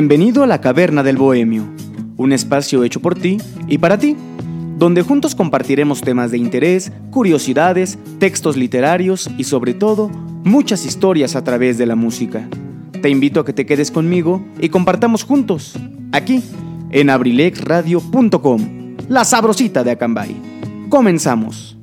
[0.00, 1.68] Bienvenido a la Caverna del Bohemio,
[2.16, 3.36] un espacio hecho por ti
[3.68, 4.16] y para ti,
[4.78, 10.08] donde juntos compartiremos temas de interés, curiosidades, textos literarios y sobre todo
[10.42, 12.48] muchas historias a través de la música.
[13.02, 15.78] Te invito a que te quedes conmigo y compartamos juntos,
[16.12, 16.42] aquí,
[16.92, 20.34] en abrilexradio.com, la sabrosita de Acambay.
[20.88, 21.76] Comenzamos.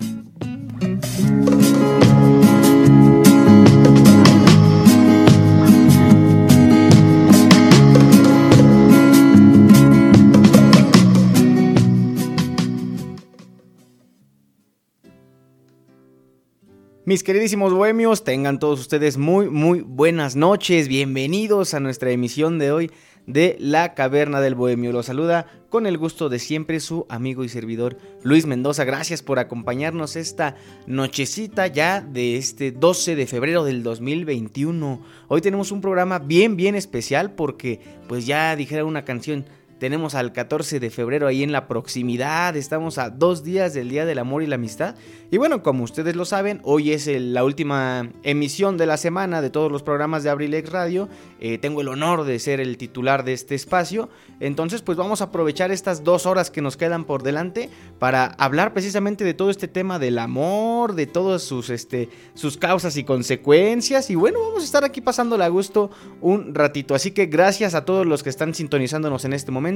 [17.07, 20.89] Mis queridísimos bohemios, tengan todos ustedes muy, muy buenas noches.
[20.89, 22.91] Bienvenidos a nuestra emisión de hoy
[23.25, 24.91] de La Caverna del Bohemio.
[24.91, 28.83] Los saluda con el gusto de siempre su amigo y servidor Luis Mendoza.
[28.83, 35.01] Gracias por acompañarnos esta nochecita ya de este 12 de febrero del 2021.
[35.29, 39.45] Hoy tenemos un programa bien, bien especial porque pues ya dijera una canción
[39.79, 42.55] tenemos al 14 de febrero ahí en la proximidad.
[42.55, 44.95] Estamos a dos días del Día del Amor y la Amistad.
[45.29, 49.49] Y bueno, como ustedes lo saben, hoy es la última emisión de la semana de
[49.49, 51.09] todos los programas de Abrilex Radio.
[51.39, 54.09] Eh, tengo el honor de ser el titular de este espacio.
[54.39, 58.73] Entonces, pues vamos a aprovechar estas dos horas que nos quedan por delante para hablar
[58.73, 64.09] precisamente de todo este tema del amor, de todas sus, este, sus causas y consecuencias.
[64.09, 65.91] Y bueno, vamos a estar aquí pasándole a gusto
[66.21, 66.95] un ratito.
[66.95, 69.66] Así que gracias a todos los que están sintonizándonos en este momento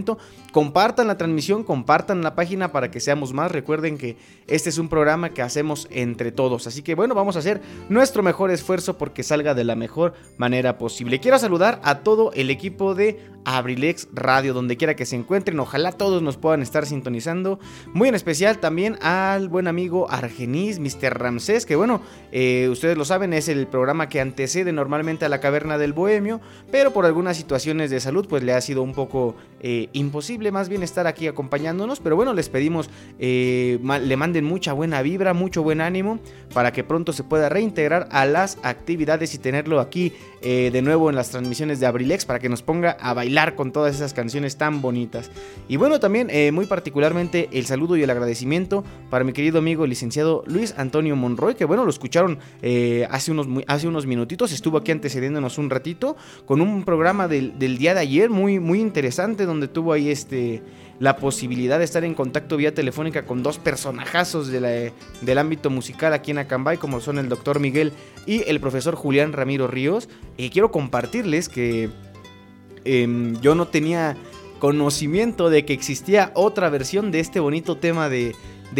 [0.51, 3.51] Compartan la transmisión, compartan la página para que seamos más.
[3.51, 6.67] Recuerden que este es un programa que hacemos entre todos.
[6.67, 10.77] Así que bueno, vamos a hacer nuestro mejor esfuerzo porque salga de la mejor manera
[10.77, 11.19] posible.
[11.19, 15.59] Quiero saludar a todo el equipo de Abrilex Radio, donde quiera que se encuentren.
[15.59, 17.59] Ojalá todos nos puedan estar sintonizando.
[17.93, 21.17] Muy en especial también al buen amigo Argenis, Mr.
[21.17, 22.01] Ramsés, que bueno,
[22.31, 26.41] eh, ustedes lo saben, es el programa que antecede normalmente a la Caverna del Bohemio,
[26.71, 30.69] pero por algunas situaciones de salud, pues le ha sido un poco eh, imposible más
[30.69, 31.99] bien estar aquí acompañándonos.
[31.99, 36.19] Pero bueno, les pedimos, eh, le manden mucha buena vibra, mucho buen ánimo,
[36.53, 41.15] para que pronto se pueda reintegrar a las actividades y tenerlo aquí de nuevo en
[41.15, 44.81] las transmisiones de Abrilex para que nos ponga a bailar con todas esas canciones tan
[44.81, 45.31] bonitas.
[45.67, 49.85] Y bueno, también eh, muy particularmente el saludo y el agradecimiento para mi querido amigo
[49.85, 54.77] licenciado Luis Antonio Monroy, que bueno, lo escucharon eh, hace, unos, hace unos minutitos, estuvo
[54.77, 56.15] aquí antecediéndonos un ratito
[56.45, 60.61] con un programa del, día de ayer muy, muy interesante donde tuvo ahí este
[60.99, 66.31] la posibilidad de estar en contacto vía telefónica con dos personajazos del ámbito musical aquí
[66.31, 67.93] en Acambay, como son el doctor Miguel
[68.25, 70.09] y el profesor Julián Ramiro Ríos.
[70.37, 71.89] Y quiero compartirles que
[72.85, 74.17] Em, yo no tenía
[74.59, 78.35] conocimiento de que existía otra versión de este bonito tema de,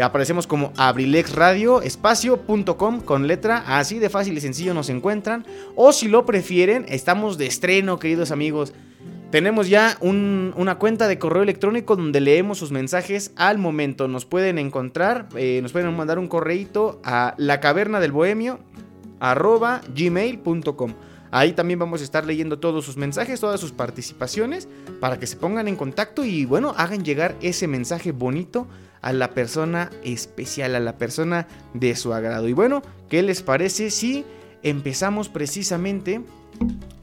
[0.00, 5.44] Aparecemos como abrilexradioespacio.com con letra, así de fácil y sencillo nos encuentran.
[5.76, 8.72] O si lo prefieren, estamos de estreno, queridos amigos.
[9.30, 14.08] Tenemos ya una cuenta de correo electrónico donde leemos sus mensajes al momento.
[14.08, 18.58] Nos pueden encontrar, eh, nos pueden mandar un correíto a la caverna del bohemio
[19.20, 20.94] gmail.com.
[21.30, 24.66] Ahí también vamos a estar leyendo todos sus mensajes, todas sus participaciones,
[24.98, 28.66] para que se pongan en contacto y bueno, hagan llegar ese mensaje bonito
[29.02, 32.48] a la persona especial, a la persona de su agrado.
[32.48, 34.24] Y bueno, ¿qué les parece si
[34.62, 36.20] empezamos precisamente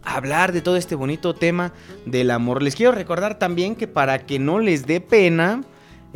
[0.04, 1.74] a hablar de todo este bonito tema
[2.06, 2.62] del amor?
[2.62, 5.64] Les quiero recordar también que para que no les dé pena,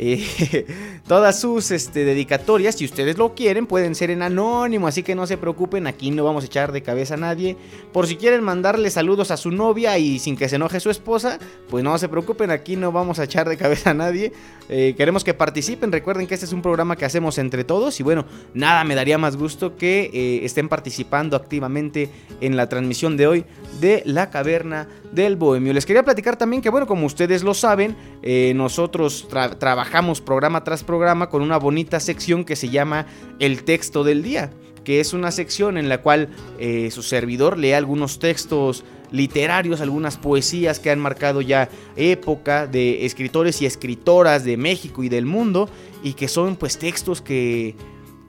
[0.04, 0.66] eh,
[1.06, 5.28] todas sus este, dedicatorias, si ustedes lo quieren, pueden ser en anónimo, así que no
[5.28, 7.56] se preocupen, aquí no vamos a echar de cabeza a nadie.
[7.92, 11.38] Por si quieren mandarle saludos a su novia y sin que se enoje su esposa,
[11.70, 14.32] pues no se preocupen, aquí no vamos a echar de cabeza a nadie.
[14.68, 18.02] Eh, queremos que participen, recuerden que este es un programa que hacemos entre todos y
[18.02, 22.10] bueno, nada me daría más gusto que eh, estén participando activamente
[22.40, 23.44] en la transmisión de hoy
[23.80, 25.72] de la caverna del bohemio.
[25.72, 27.96] Les quería platicar también que bueno, como ustedes lo saben,
[28.54, 29.28] nosotros
[29.58, 33.06] trabajamos programa tras programa con una bonita sección que se llama
[33.38, 34.50] El texto del día,
[34.84, 36.28] que es una sección en la cual
[36.58, 43.04] eh, su servidor lee algunos textos literarios, algunas poesías que han marcado ya época de
[43.04, 45.68] escritores y escritoras de México y del mundo
[46.02, 47.76] y que son pues textos que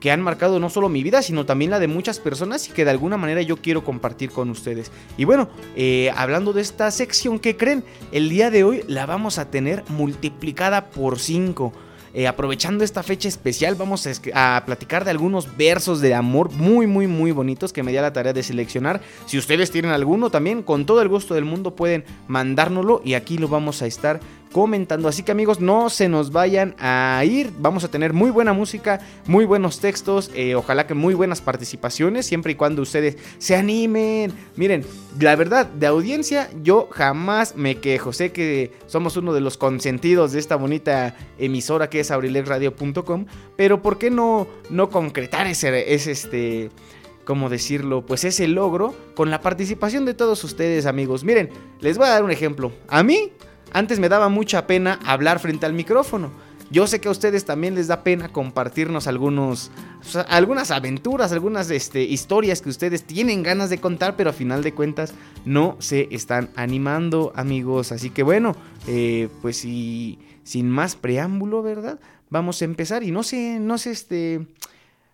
[0.04, 2.84] que han marcado no solo mi vida, sino también la de muchas personas y que
[2.84, 4.92] de alguna manera yo quiero compartir con ustedes.
[5.16, 7.82] Y bueno, eh, hablando de esta sección, ¿qué creen?
[8.12, 11.72] El día de hoy la vamos a tener multiplicada por 5.
[12.12, 17.06] Eh, aprovechando esta fecha especial, vamos a, platicar de algunos versos de amor muy, muy,
[17.06, 19.00] muy bonitos que me di la tarea de seleccionar.
[19.24, 23.38] Si ustedes tienen alguno también, con todo el gusto del mundo pueden mandárnoslo y aquí
[23.38, 24.20] lo vamos a estar
[24.54, 25.08] comentando.
[25.08, 27.52] Así que amigos, no se nos vayan a ir.
[27.58, 32.24] Vamos a tener muy buena música, muy buenos textos, eh, ojalá que muy buenas participaciones,
[32.24, 34.32] siempre y cuando ustedes se animen.
[34.54, 34.86] Miren,
[35.18, 38.12] la verdad, de audiencia yo jamás me quejo.
[38.12, 43.26] Sé que somos uno de los consentidos de esta bonita emisora que es abrilegradio.com,
[43.56, 46.70] pero ¿por qué no, no concretar ese, ese este...
[47.24, 48.04] ¿cómo decirlo?
[48.04, 51.24] Pues ese logro con la participación de todos ustedes amigos.
[51.24, 51.48] Miren,
[51.80, 52.70] les voy a dar un ejemplo.
[52.86, 53.32] A mí
[53.74, 56.30] antes me daba mucha pena hablar frente al micrófono.
[56.70, 59.70] Yo sé que a ustedes también les da pena compartirnos algunos,
[60.28, 64.72] algunas aventuras, algunas este, historias que ustedes tienen ganas de contar, pero a final de
[64.72, 65.12] cuentas
[65.44, 67.92] no se están animando, amigos.
[67.92, 68.56] Así que bueno,
[68.86, 72.00] eh, pues si, sin más preámbulo, ¿verdad?
[72.30, 74.46] Vamos a empezar y no sé, no sé, este...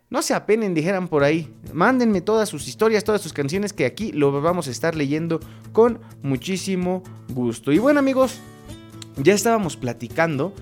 [0.09, 1.55] No se apenen, dijeran por ahí.
[1.73, 5.39] Mándenme todas sus historias, todas sus canciones, que aquí lo vamos a estar leyendo
[5.73, 7.71] con muchísimo gusto.
[7.71, 8.41] Y bueno, amigos,
[9.23, 10.55] ya estábamos platicando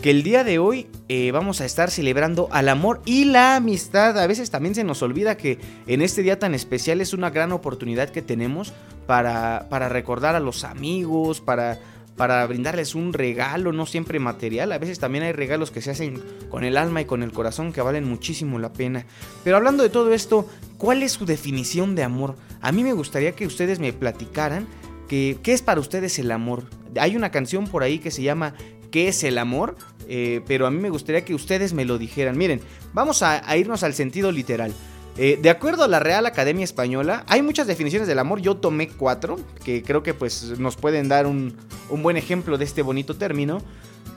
[0.00, 4.18] que el día de hoy eh, vamos a estar celebrando al amor y la amistad.
[4.18, 7.52] A veces también se nos olvida que en este día tan especial es una gran
[7.52, 8.72] oportunidad que tenemos
[9.06, 11.78] para, para recordar a los amigos, para,
[12.16, 14.72] para brindarles un regalo, no siempre material.
[14.72, 17.72] A veces también hay regalos que se hacen con el alma y con el corazón
[17.72, 19.06] que valen muchísimo la pena.
[19.44, 22.36] Pero hablando de todo esto, ¿cuál es su definición de amor?
[22.60, 24.66] A mí me gustaría que ustedes me platicaran
[25.08, 26.64] que, qué es para ustedes el amor.
[26.98, 28.54] Hay una canción por ahí que se llama
[28.90, 29.76] ¿Qué es el amor?
[30.08, 32.38] Eh, pero a mí me gustaría que ustedes me lo dijeran.
[32.38, 32.60] Miren,
[32.92, 34.72] vamos a, irnos al sentido literal.
[35.18, 38.40] Eh, de acuerdo a la Real Academia Española, hay muchas definiciones del amor.
[38.40, 41.56] Yo tomé cuatro, que creo que pues nos pueden dar un,
[41.90, 43.62] un buen ejemplo de este bonito término.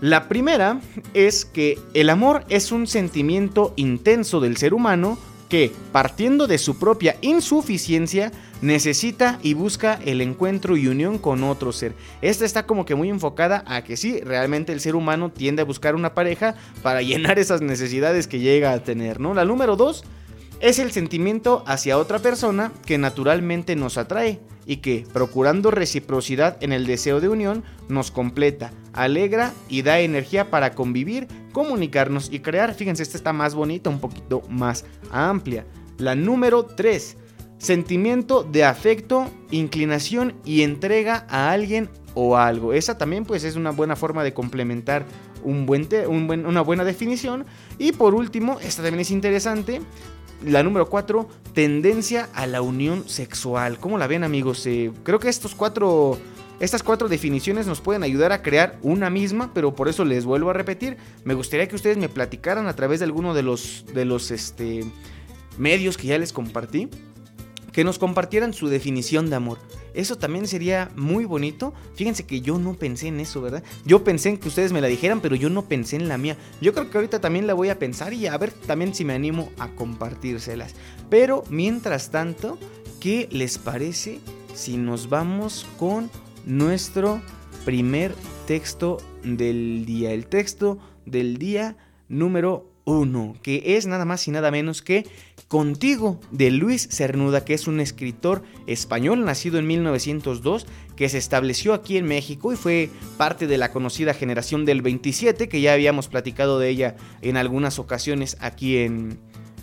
[0.01, 0.79] La primera
[1.13, 5.17] es que el amor es un sentimiento intenso del ser humano
[5.49, 8.31] que, partiendo de su propia insuficiencia,
[8.61, 11.93] necesita y busca el encuentro y unión con otro ser.
[12.21, 15.65] Esta está como que muy enfocada a que sí, realmente el ser humano tiende a
[15.65, 19.33] buscar una pareja para llenar esas necesidades que llega a tener, ¿no?
[19.33, 20.03] La número dos
[20.59, 26.73] es el sentimiento hacia otra persona que naturalmente nos atrae y que, procurando reciprocidad en
[26.73, 32.73] el deseo de unión, nos completa, alegra y da energía para convivir, comunicarnos y crear.
[32.75, 35.65] Fíjense, esta está más bonita, un poquito más amplia.
[35.97, 37.17] La número 3.
[37.57, 42.73] Sentimiento de afecto, inclinación y entrega a alguien o algo.
[42.73, 45.05] Esa también pues es una buena forma de complementar
[45.43, 47.45] un buen una buena definición.
[47.77, 49.81] Y por último, esta también es interesante,
[50.43, 53.79] la número 4, tendencia a la unión sexual.
[53.79, 54.65] ¿Cómo la ven amigos?
[54.65, 56.17] Eh, creo que estos cuatro,
[56.59, 60.49] estas cuatro definiciones nos pueden ayudar a crear una misma, pero por eso les vuelvo
[60.49, 60.97] a repetir.
[61.23, 64.85] Me gustaría que ustedes me platicaran a través de alguno de los, de los este,
[65.57, 66.89] medios que ya les compartí
[67.71, 69.59] que nos compartieran su definición de amor.
[69.93, 71.73] Eso también sería muy bonito.
[71.95, 73.63] Fíjense que yo no pensé en eso, ¿verdad?
[73.85, 76.37] Yo pensé en que ustedes me la dijeran, pero yo no pensé en la mía.
[76.61, 79.13] Yo creo que ahorita también la voy a pensar y a ver también si me
[79.13, 80.75] animo a compartírselas.
[81.09, 82.57] Pero mientras tanto,
[82.99, 84.19] ¿qué les parece
[84.53, 86.09] si nos vamos con
[86.45, 87.21] nuestro
[87.65, 88.13] primer
[88.45, 90.11] texto del día?
[90.11, 95.05] El texto del día número uno, que es nada más y nada menos que
[95.49, 101.73] Contigo de Luis Cernuda, que es un escritor español nacido en 1902, que se estableció
[101.73, 106.07] aquí en México y fue parte de la conocida generación del 27, que ya habíamos
[106.07, 109.17] platicado de ella en algunas ocasiones aquí en,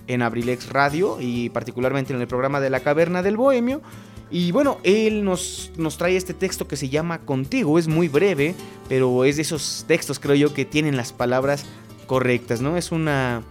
[0.08, 3.80] en Abrilex Radio y particularmente en el programa de la Caverna del Bohemio.
[4.28, 7.78] Y bueno, él nos, nos trae este texto que se llama Contigo.
[7.78, 8.56] Es muy breve,
[8.88, 11.64] pero es de esos textos, creo yo, que tienen las palabras
[12.08, 12.76] correctas, ¿no?
[12.76, 13.44] Es una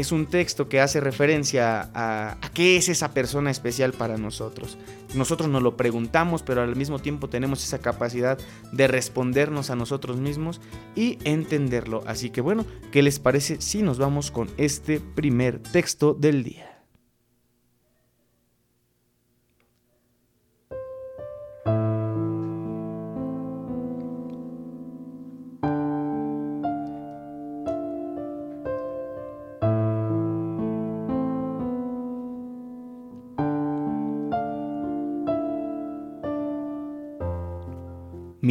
[0.00, 4.78] es un texto que hace referencia a, qué es esa persona especial para nosotros.
[5.14, 8.38] Nosotros nos lo preguntamos, pero al mismo tiempo tenemos esa capacidad
[8.72, 10.60] de respondernos a nosotros mismos
[10.96, 12.02] y entenderlo.
[12.06, 16.79] Así que bueno, ¿qué les parece si nos vamos con este primer texto del día?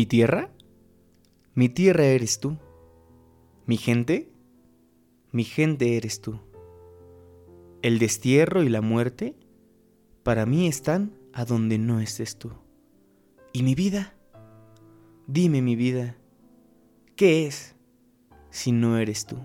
[0.10, 0.52] Tierra?
[1.56, 2.58] Mi tierra eres tú.
[3.66, 4.30] ¿Mi gente?
[5.32, 6.42] Mi gente eres tú.
[7.82, 9.38] El destierro y la muerte
[10.24, 12.52] para mí están a donde no estés tú.
[13.54, 14.16] ¿Y mi vida?
[15.28, 16.18] Dime mi vida,
[17.16, 17.76] ¿qué es
[18.50, 19.38] si no eres tú?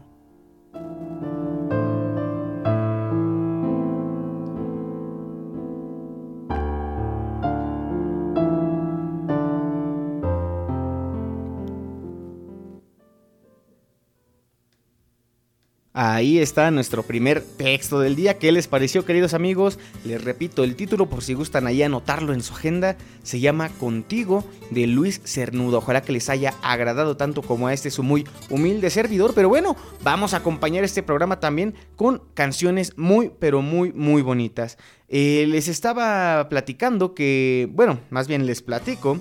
[16.06, 18.36] Ahí está nuestro primer texto del día.
[18.36, 19.78] ¿Qué les pareció, queridos amigos?
[20.04, 22.98] Les repito el título por si gustan ahí anotarlo en su agenda.
[23.22, 25.78] Se llama Contigo de Luis Cernudo.
[25.78, 29.32] Ojalá que les haya agradado tanto como a este su muy humilde servidor.
[29.34, 34.76] Pero bueno, vamos a acompañar este programa también con canciones muy, pero muy, muy bonitas.
[35.08, 39.20] Eh, les estaba platicando que, bueno, más bien les platico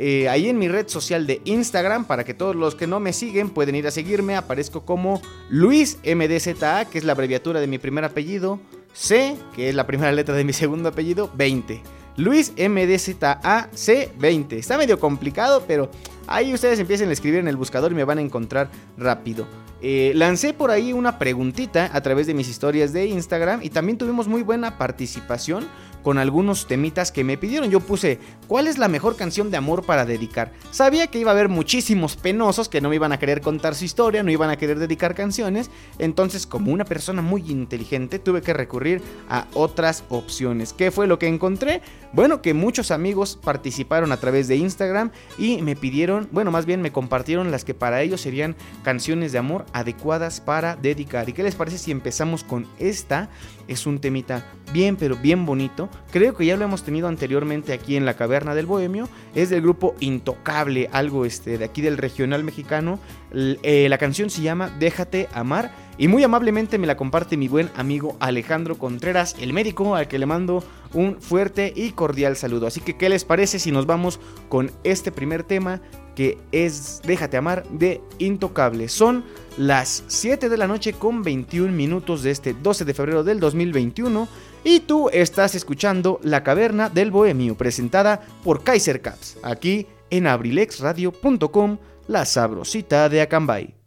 [0.00, 3.12] eh, ahí en mi red social de Instagram, para que todos los que no me
[3.12, 7.78] siguen pueden ir a seguirme, aparezco como Luis MDZA, que es la abreviatura de mi
[7.78, 8.60] primer apellido,
[8.92, 11.82] C, que es la primera letra de mi segundo apellido, 20.
[12.16, 14.52] Luis MDZA C20.
[14.52, 15.90] Está medio complicado, pero
[16.28, 19.46] ahí ustedes empiecen a escribir en el buscador y me van a encontrar rápido.
[19.80, 23.96] Eh, lancé por ahí una preguntita a través de mis historias de Instagram y también
[23.96, 25.66] tuvimos muy buena participación
[26.02, 27.70] con algunos temitas que me pidieron.
[27.70, 30.52] Yo puse, ¿cuál es la mejor canción de amor para dedicar?
[30.70, 33.84] Sabía que iba a haber muchísimos penosos que no me iban a querer contar su
[33.84, 38.52] historia, no iban a querer dedicar canciones, entonces como una persona muy inteligente tuve que
[38.54, 40.72] recurrir a otras opciones.
[40.72, 41.82] ¿Qué fue lo que encontré?
[42.12, 46.80] Bueno, que muchos amigos participaron a través de Instagram y me pidieron, bueno, más bien
[46.80, 51.28] me compartieron las que para ellos serían canciones de amor adecuadas para dedicar.
[51.28, 53.28] ¿Y qué les parece si empezamos con esta?
[53.66, 55.88] Es un temita bien, pero bien bonito.
[56.10, 59.08] Creo que ya lo hemos tenido anteriormente aquí en la Caverna del Bohemio.
[59.34, 62.98] Es del grupo Intocable, algo este, de aquí del regional mexicano.
[63.32, 65.72] Eh, la canción se llama Déjate amar.
[65.98, 70.20] Y muy amablemente me la comparte mi buen amigo Alejandro Contreras, el médico, al que
[70.20, 70.62] le mando
[70.94, 72.68] un fuerte y cordial saludo.
[72.68, 75.80] Así que, ¿qué les parece si nos vamos con este primer tema
[76.18, 78.88] que es Déjate amar de Intocable?
[78.88, 79.22] Son
[79.56, 84.26] las 7 de la noche con 21 minutos de este 12 de febrero del 2021
[84.64, 91.78] y tú estás escuchando La Caverna del Bohemio presentada por Kaiser Caps aquí en abrilexradio.com,
[92.08, 93.77] la sabrosita de Acambay.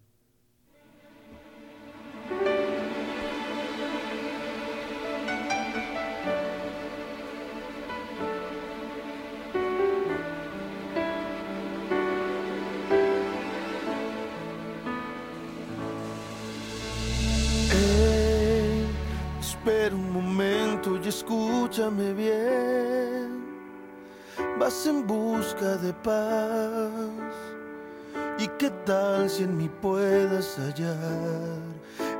[21.21, 23.45] Escúchame bien,
[24.57, 27.35] vas en busca de paz.
[28.39, 31.59] ¿Y qué tal si en mí puedas hallar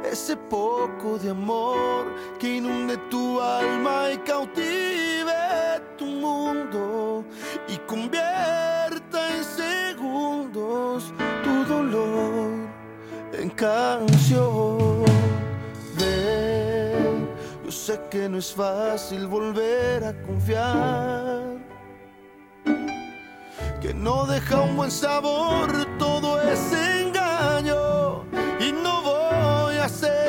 [0.05, 7.25] ese poco de amor que inunde tu alma y cautive tu mundo
[7.67, 11.11] y convierta en segundos
[11.43, 12.51] tu dolor
[13.33, 14.90] en canción?
[18.09, 21.41] Que no es fácil volver a confiar.
[23.81, 28.23] Que no deja un buen sabor todo ese engaño.
[28.59, 30.20] Y no voy a hacerte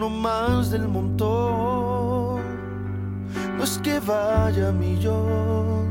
[0.00, 2.40] uno más del montón.
[3.58, 5.90] No es que vaya a millón.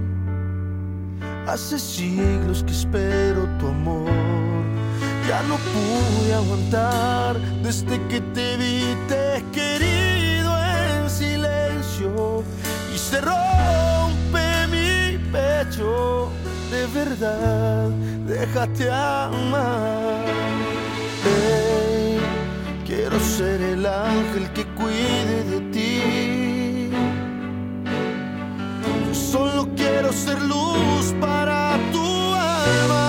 [1.48, 4.10] Hace siglos que espero tu amor.
[5.28, 12.44] Ya no pude aguantar desde que te vi, te querido en silencio.
[12.92, 16.30] Y se rompe mi pecho.
[16.72, 17.90] De verdad,
[18.26, 20.30] déjate amar.
[23.10, 26.90] Quiero ser el ángel que cuide de ti.
[29.08, 33.09] Yo solo quiero ser luz para tu alma,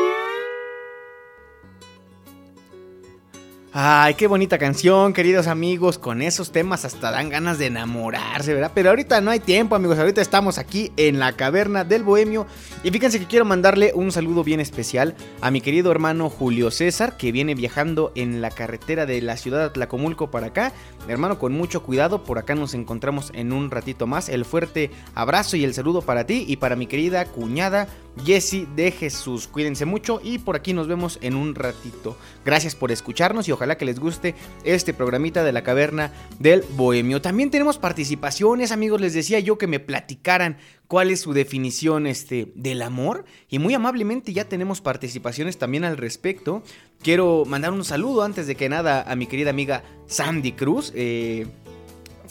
[3.73, 5.97] Ay, qué bonita canción, queridos amigos.
[5.97, 8.73] Con esos temas hasta dan ganas de enamorarse, ¿verdad?
[8.75, 9.97] Pero ahorita no hay tiempo, amigos.
[9.97, 12.47] Ahorita estamos aquí en la caverna del Bohemio.
[12.83, 17.15] Y fíjense que quiero mandarle un saludo bien especial a mi querido hermano Julio César,
[17.15, 20.73] que viene viajando en la carretera de la ciudad de Tlacomulco para acá.
[21.07, 24.27] Hermano, con mucho cuidado, por acá nos encontramos en un ratito más.
[24.27, 27.87] El fuerte abrazo y el saludo para ti y para mi querida cuñada
[28.25, 29.47] Jessie de Jesús.
[29.47, 32.17] Cuídense mucho y por aquí nos vemos en un ratito.
[32.45, 37.21] Gracias por escucharnos y ojalá que les guste este programita de la caverna del bohemio.
[37.21, 39.01] También tenemos participaciones, amigos.
[39.01, 43.25] Les decía yo que me platicaran cuál es su definición este, del amor.
[43.49, 46.63] Y muy amablemente ya tenemos participaciones también al respecto.
[47.01, 50.91] Quiero mandar un saludo antes de que nada a mi querida amiga Sandy Cruz.
[50.95, 51.47] eh,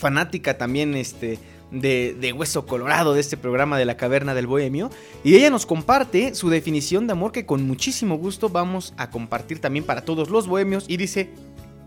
[0.00, 1.38] fanática también este,
[1.70, 4.90] de, Hueso Colorado de este programa de la Caverna del Bohemio.
[5.24, 9.60] Y ella nos comparte su definición de amor que con muchísimo gusto vamos a compartir
[9.60, 10.84] también para todos los bohemios.
[10.88, 11.30] Y dice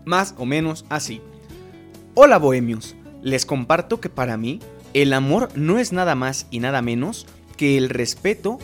[0.04, 1.20] más o menos así.
[2.14, 4.60] Hola bohemios, les comparto que para mí
[4.92, 8.58] el amor no es nada más y nada menos que el respeto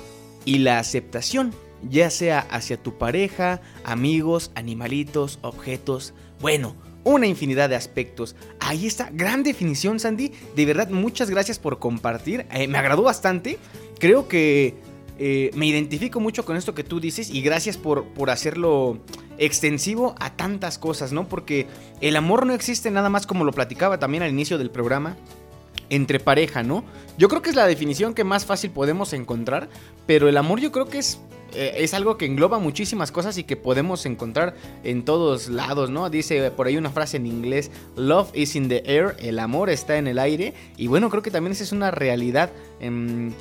[0.44, 1.52] y la aceptación,
[1.88, 8.36] ya sea hacia tu pareja, amigos, animalitos, objetos, bueno, una infinidad de aspectos.
[8.60, 13.58] Ahí está, gran definición Sandy, de verdad muchas gracias por compartir, Eh, me agradó bastante,
[13.98, 14.74] creo que
[15.18, 18.98] eh, me identifico mucho con esto que tú dices y gracias por, por hacerlo
[19.38, 21.28] extensivo a tantas cosas, ¿no?
[21.28, 21.66] Porque
[22.00, 25.16] el amor no existe nada más como lo platicaba también al inicio del programa
[25.90, 26.84] entre pareja, ¿no?
[27.18, 29.68] Yo creo que es la definición que más fácil podemos encontrar,
[30.06, 31.20] pero el amor yo creo que es,
[31.52, 36.08] eh, es algo que engloba muchísimas cosas y que podemos encontrar en todos lados, ¿no?
[36.08, 39.98] Dice por ahí una frase en inglés, love is in the air, el amor está
[39.98, 42.50] en el aire, y bueno, creo que también esa es una realidad
[42.80, 43.32] em,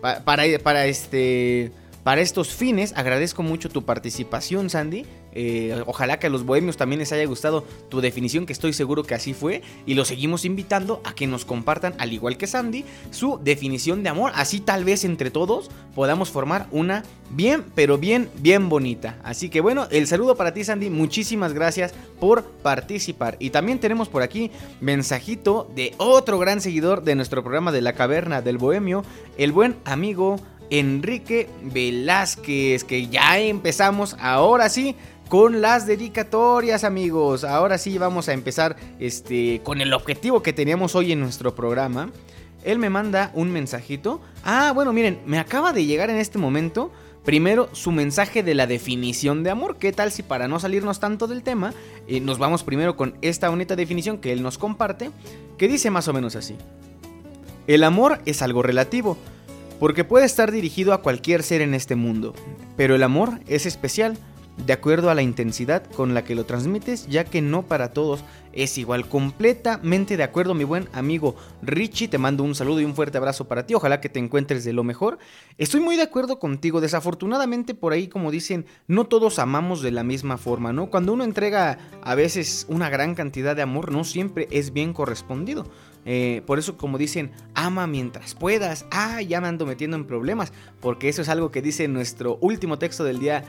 [0.00, 1.70] pa- para, para este...
[2.08, 5.04] Para estos fines, agradezco mucho tu participación, Sandy.
[5.32, 9.02] Eh, ojalá que a los bohemios también les haya gustado tu definición, que estoy seguro
[9.02, 9.60] que así fue.
[9.84, 14.08] Y los seguimos invitando a que nos compartan, al igual que Sandy, su definición de
[14.08, 14.32] amor.
[14.36, 19.18] Así tal vez entre todos podamos formar una bien, pero bien, bien bonita.
[19.22, 20.88] Así que bueno, el saludo para ti, Sandy.
[20.88, 23.36] Muchísimas gracias por participar.
[23.38, 27.92] Y también tenemos por aquí mensajito de otro gran seguidor de nuestro programa de la
[27.92, 29.04] caverna del bohemio,
[29.36, 30.40] el buen amigo
[30.70, 34.96] Enrique Velázquez, que ya empezamos ahora sí
[35.28, 37.44] con las dedicatorias, amigos.
[37.44, 42.10] Ahora sí vamos a empezar este con el objetivo que teníamos hoy en nuestro programa.
[42.64, 44.20] Él me manda un mensajito.
[44.44, 46.90] Ah, bueno, miren, me acaba de llegar en este momento
[47.28, 49.76] Primero, su mensaje de la definición de amor.
[49.76, 51.74] ¿Qué tal si para no salirnos tanto del tema,
[52.06, 55.10] eh, nos vamos primero con esta bonita definición que él nos comparte,
[55.58, 56.56] que dice más o menos así.
[57.66, 59.18] El amor es algo relativo,
[59.78, 62.34] porque puede estar dirigido a cualquier ser en este mundo,
[62.76, 64.18] pero el amor es especial
[64.66, 68.24] de acuerdo a la intensidad con la que lo transmites, ya que no para todos
[68.52, 69.08] es igual.
[69.08, 72.08] Completamente de acuerdo, mi buen amigo Richie.
[72.08, 73.74] Te mando un saludo y un fuerte abrazo para ti.
[73.74, 75.18] Ojalá que te encuentres de lo mejor.
[75.58, 76.80] Estoy muy de acuerdo contigo.
[76.80, 80.90] Desafortunadamente, por ahí, como dicen, no todos amamos de la misma forma, ¿no?
[80.90, 85.70] Cuando uno entrega a veces una gran cantidad de amor, no siempre es bien correspondido.
[86.10, 88.86] Eh, por eso, como dicen, ama mientras puedas.
[88.90, 90.54] Ah, ya me ando metiendo en problemas.
[90.80, 93.44] Porque eso es algo que dice nuestro último texto del día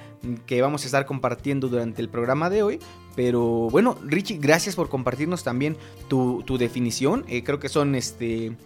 [0.45, 2.79] que vamos a estar compartiendo durante el programa de hoy.
[3.15, 5.77] Pero bueno, Richie, gracias por compartirnos también
[6.09, 7.23] tu, definición.
[7.29, 8.57] Eh, creo que son este.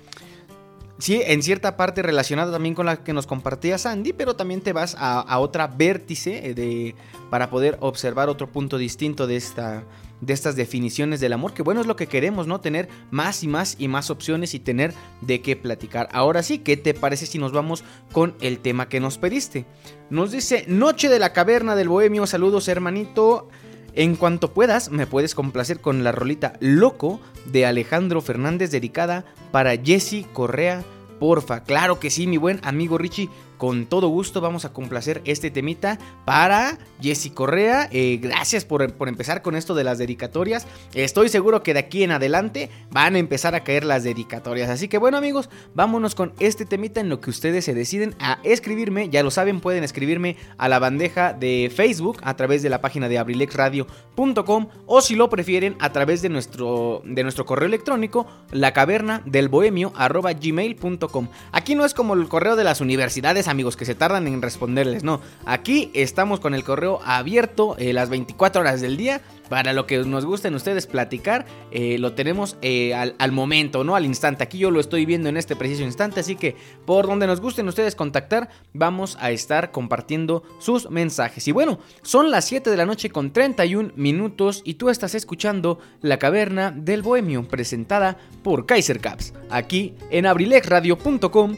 [0.98, 4.74] Sí, en cierta parte relacionada también con la que nos compartía Sandy, pero también te
[4.74, 6.96] vas a, a otra vértice eh, de,
[7.30, 9.84] para poder observar otro punto distinto de esta,
[10.26, 12.62] de estas definiciones del amor, que bueno es lo que queremos, ¿no?
[12.62, 16.10] Tener más y más y más opciones y tener de qué platicar.
[16.12, 19.66] Ahora sí, ¿qué te parece si nos vamos con el tema que nos pediste?
[20.10, 23.50] Nos dice, Noche de la Caverna del Bohemio, saludos hermanito.
[23.96, 27.20] En cuanto puedas, me puedes complacer con la rolita Loco
[27.52, 30.84] de Alejandro Fernández dedicada para Jesse Correa.
[31.20, 33.30] Porfa, claro que sí, mi buen amigo Richie
[33.64, 37.88] con todo gusto vamos a complacer este temita para Jessy Correa.
[37.94, 40.68] Eh, gracias por, empezar con esto de las dedicatorias.
[40.94, 44.70] Estoy seguro que de aquí en adelante van a empezar a caer las dedicatorias.
[44.70, 48.40] Así que bueno amigos, vámonos con este temita en lo que ustedes se deciden a
[48.44, 49.08] escribirme.
[49.08, 53.08] Ya lo saben, pueden escribirme a la bandeja de Facebook a través de la página
[53.08, 58.74] de abrilexradio.com o si lo prefieren a través de nuestro, de nuestro correo electrónico, la
[58.74, 61.30] caverna del bohemio gmail.com.
[61.54, 65.04] Aquí no es como el correo de las universidades amigos que se tardan en responderles,
[65.04, 65.22] no.
[65.46, 69.22] Aquí estamos con el correo abierto eh, las 24 horas del día.
[69.50, 73.96] Para lo que nos gusten ustedes platicar, eh, lo tenemos eh, al, momento, ¿no?
[73.96, 74.44] Al instante.
[74.44, 76.22] Aquí yo lo estoy viendo en este preciso instante.
[76.22, 81.48] Así que por donde nos gusten ustedes contactar, vamos a estar compartiendo sus mensajes.
[81.48, 85.80] Y bueno, son las 7 de la noche con 31 minutos y tú estás escuchando
[86.02, 91.58] La Caverna del Bohemio, presentada por Kaiser Caps, aquí en abrilexradio.com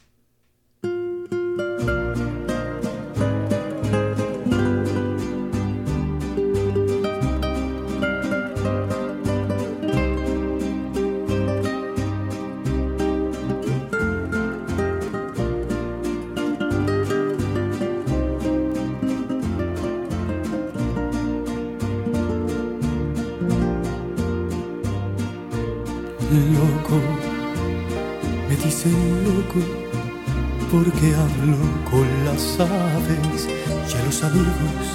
[30.71, 31.57] Porque hablo
[31.89, 33.49] con las aves
[33.89, 34.85] y a los amigos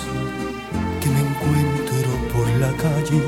[1.00, 3.20] que me encuentro por la calle.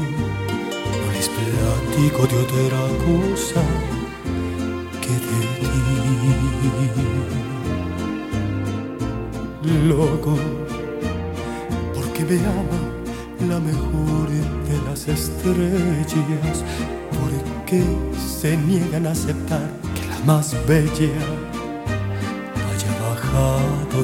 [1.01, 3.63] No les platico de otra cosa
[5.03, 5.79] que de ti.
[9.87, 10.35] Loco,
[11.95, 12.81] porque me ama
[13.49, 16.65] la mejor de las estrellas,
[17.21, 17.83] porque
[18.17, 19.88] se niegan a aceptar
[20.27, 21.09] más bella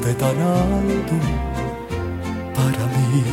[0.01, 1.15] de tan alto
[2.53, 3.23] para mí.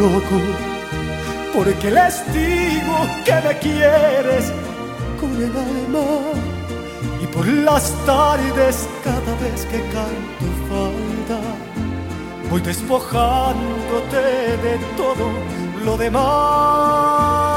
[0.00, 0.38] Loco,
[1.54, 4.52] porque les digo que me quieres
[5.20, 6.08] con el alma
[7.22, 11.40] y por las tardes cada vez que canto falta
[12.50, 15.30] voy despojándote de todo
[15.84, 17.47] lo demás.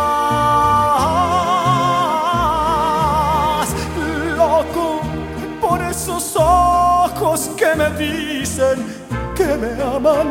[6.36, 8.78] ojos que me dicen
[9.36, 10.30] que me aman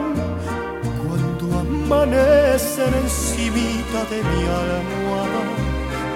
[1.02, 5.42] cuando amanecen encimita de mi almohada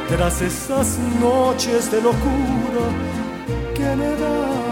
[0.09, 2.85] tras esas noches de locura
[3.75, 4.65] que me das.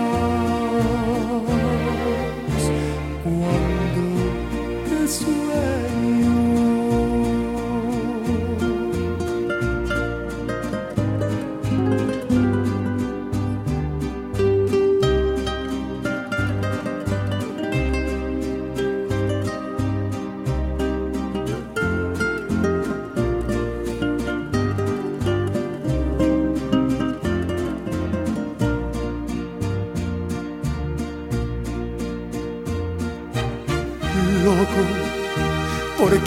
[3.25, 4.05] Cuando
[4.89, 5.82] te sueño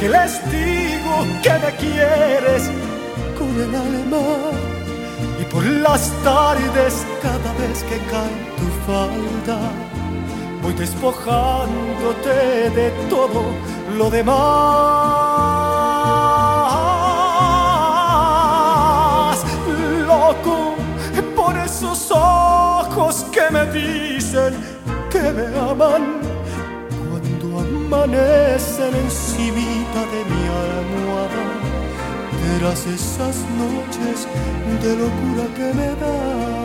[0.06, 2.70] porque les digo que me quieres
[3.38, 4.26] con el alma.
[5.42, 9.60] Y por las tardes, cada vez que cae tu falda,
[10.62, 13.44] voy despojándote de todo
[13.98, 14.36] lo demás.
[20.08, 20.76] Loco
[21.36, 24.54] por esos ojos que me dicen
[25.10, 26.25] que me aman
[27.96, 31.44] cuando amanecen encimita de mi almohada
[32.60, 34.28] tras esas noches
[34.82, 36.65] de locura que me das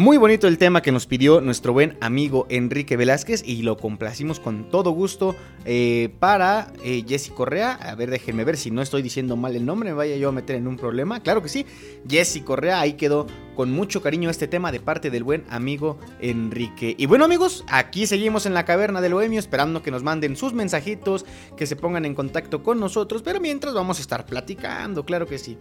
[0.00, 4.40] Muy bonito el tema que nos pidió nuestro buen amigo Enrique Velázquez y lo complacimos
[4.40, 5.36] con todo gusto
[5.66, 7.72] eh, para eh, Jessy Correa.
[7.74, 10.32] A ver, déjenme ver si no estoy diciendo mal el nombre, me vaya yo a
[10.32, 11.20] meter en un problema.
[11.20, 11.66] Claro que sí,
[12.08, 16.94] Jessy Correa, ahí quedó con mucho cariño este tema de parte del buen amigo Enrique.
[16.96, 20.54] Y bueno amigos, aquí seguimos en la caverna del bohemio esperando que nos manden sus
[20.54, 21.26] mensajitos,
[21.58, 25.36] que se pongan en contacto con nosotros, pero mientras vamos a estar platicando, claro que
[25.36, 25.58] sí.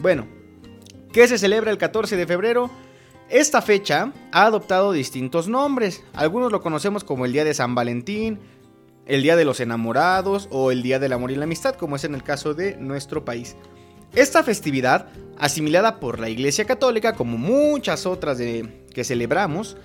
[0.00, 0.26] Bueno,
[1.12, 2.68] ¿qué se celebra el 14 de febrero?
[3.28, 6.04] Esta fecha ha adoptado distintos nombres.
[6.12, 8.38] Algunos lo conocemos como el Día de San Valentín,
[9.04, 12.04] el Día de los Enamorados o el Día del Amor y la Amistad, como es
[12.04, 13.56] en el caso de nuestro país.
[14.14, 15.08] Esta festividad,
[15.38, 19.76] asimilada por la Iglesia Católica como muchas otras de, que celebramos,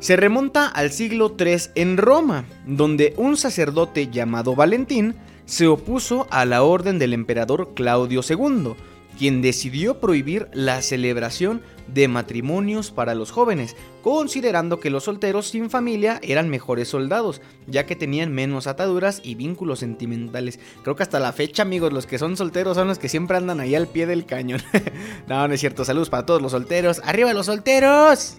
[0.00, 6.44] se remonta al siglo III en Roma, donde un sacerdote llamado Valentín se opuso a
[6.44, 8.74] la orden del emperador Claudio II,
[9.18, 15.70] quien decidió prohibir la celebración de matrimonios para los jóvenes, considerando que los solteros sin
[15.70, 20.58] familia eran mejores soldados, ya que tenían menos ataduras y vínculos sentimentales.
[20.82, 23.60] Creo que hasta la fecha, amigos, los que son solteros son los que siempre andan
[23.60, 24.62] ahí al pie del cañón.
[25.28, 25.84] no, no es cierto.
[25.84, 27.00] Saludos para todos los solteros.
[27.04, 28.38] ¡Arriba los solteros!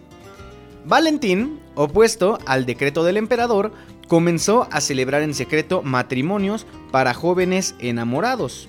[0.85, 3.71] Valentín, opuesto al decreto del emperador,
[4.07, 8.67] comenzó a celebrar en secreto matrimonios para jóvenes enamorados.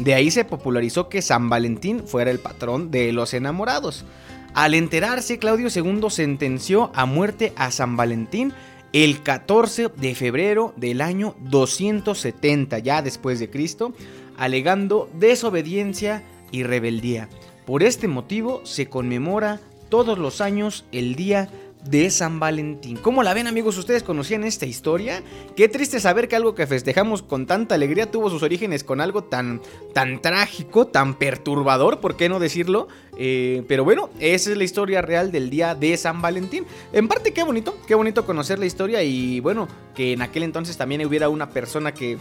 [0.00, 4.06] De ahí se popularizó que San Valentín fuera el patrón de los enamorados.
[4.54, 8.54] Al enterarse, Claudio II sentenció a muerte a San Valentín
[8.94, 13.92] el 14 de febrero del año 270 ya después de Cristo,
[14.38, 17.28] alegando desobediencia y rebeldía.
[17.66, 19.60] Por este motivo se conmemora
[19.90, 21.50] todos los años el día
[21.84, 22.96] de San Valentín.
[22.96, 23.78] ¿Cómo la ven amigos?
[23.78, 25.22] ¿Ustedes conocían esta historia?
[25.56, 29.24] Qué triste saber que algo que festejamos con tanta alegría tuvo sus orígenes con algo
[29.24, 29.60] tan,
[29.94, 32.88] tan trágico, tan perturbador, ¿por qué no decirlo?
[33.16, 36.66] Eh, pero bueno, esa es la historia real del día de San Valentín.
[36.92, 40.76] En parte qué bonito, qué bonito conocer la historia y bueno, que en aquel entonces
[40.76, 42.18] también hubiera una persona que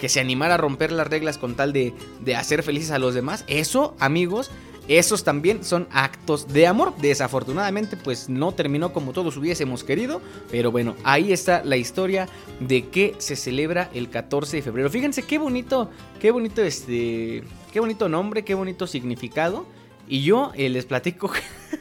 [0.00, 3.14] que se animara a romper las reglas con tal de, de hacer felices a los
[3.14, 3.44] demás.
[3.48, 4.50] Eso, amigos,
[4.88, 6.94] esos también son actos de amor.
[7.00, 10.20] Desafortunadamente, pues no terminó como todos hubiésemos querido.
[10.50, 12.28] Pero bueno, ahí está la historia
[12.60, 14.90] de que se celebra el 14 de febrero.
[14.90, 15.90] Fíjense qué bonito,
[16.20, 19.66] qué bonito este, qué bonito nombre, qué bonito significado.
[20.08, 21.30] Y yo eh, les platico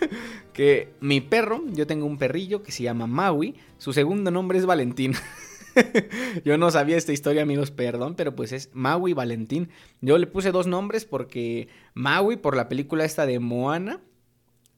[0.53, 3.55] que mi perro, yo tengo un perrillo que se llama Maui.
[3.79, 5.13] Su segundo nombre es Valentín.
[6.45, 9.69] Yo no sabía esta historia, amigos, perdón, pero pues es Maui Valentín.
[10.01, 14.01] Yo le puse dos nombres porque Maui por la película esta de Moana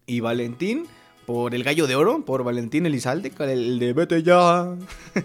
[0.05, 0.85] y Valentín
[1.25, 4.75] por el gallo de oro, por Valentín Elizalde, el de Vete ya.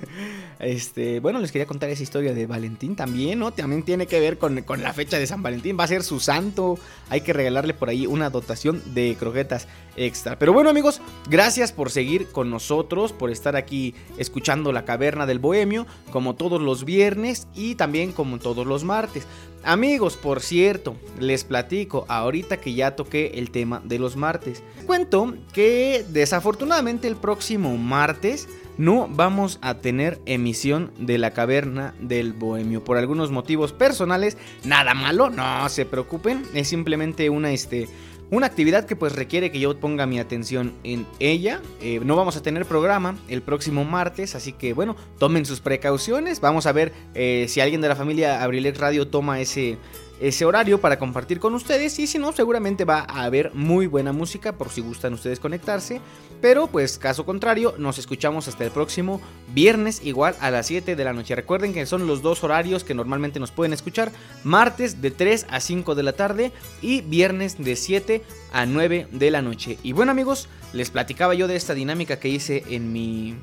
[0.59, 3.53] Este, bueno, les quería contar esa historia de Valentín también, ¿no?
[3.53, 5.77] También tiene que ver con, con, la fecha de San Valentín.
[5.79, 6.79] Va a ser su santo.
[7.11, 10.39] Hay que regalarle por ahí una dotación de croquetas extra.
[10.39, 15.39] Pero bueno, amigos, gracias por seguir con nosotros, por estar aquí escuchando la caverna del
[15.39, 19.27] bohemio, como todos los viernes y también como todos los martes.
[19.65, 24.63] Amigos, por cierto, les platico ahorita que ya toqué el tema de los martes.
[24.87, 32.33] Cuento que desafortunadamente el próximo martes no vamos a tener emisión de la caverna del
[32.33, 34.37] bohemio por algunos motivos personales.
[34.65, 37.89] Nada malo, no se preocupen, es simplemente una este
[38.31, 41.61] una actividad que pues requiere que yo ponga mi atención en ella.
[41.81, 46.41] Eh, no vamos a tener programa el próximo martes, así que bueno, tomen sus precauciones.
[46.41, 49.79] Vamos a ver eh, si alguien de la familia Abrilex Radio toma ese,
[50.21, 54.13] ese horario para compartir con ustedes y si no seguramente va a haber muy buena
[54.13, 56.01] música por si gustan ustedes conectarse.
[56.47, 59.21] Pero pues caso contrario, nos escuchamos hasta el próximo
[59.53, 61.35] viernes igual a las 7 de la noche.
[61.35, 64.13] Recuerden que son los dos horarios que normalmente nos pueden escuchar.
[64.45, 69.31] Martes de 3 a 5 de la tarde y viernes de 7 a 9 de
[69.33, 69.77] la noche.
[69.83, 73.35] Y bueno amigos, les platicaba yo de esta dinámica que hice en mi,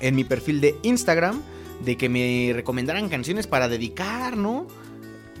[0.00, 1.40] en mi perfil de Instagram.
[1.84, 4.66] De que me recomendaran canciones para dedicar, ¿no?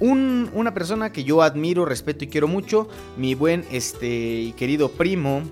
[0.00, 5.42] una persona que yo admiro, respeto y quiero mucho, mi buen este, querido primo,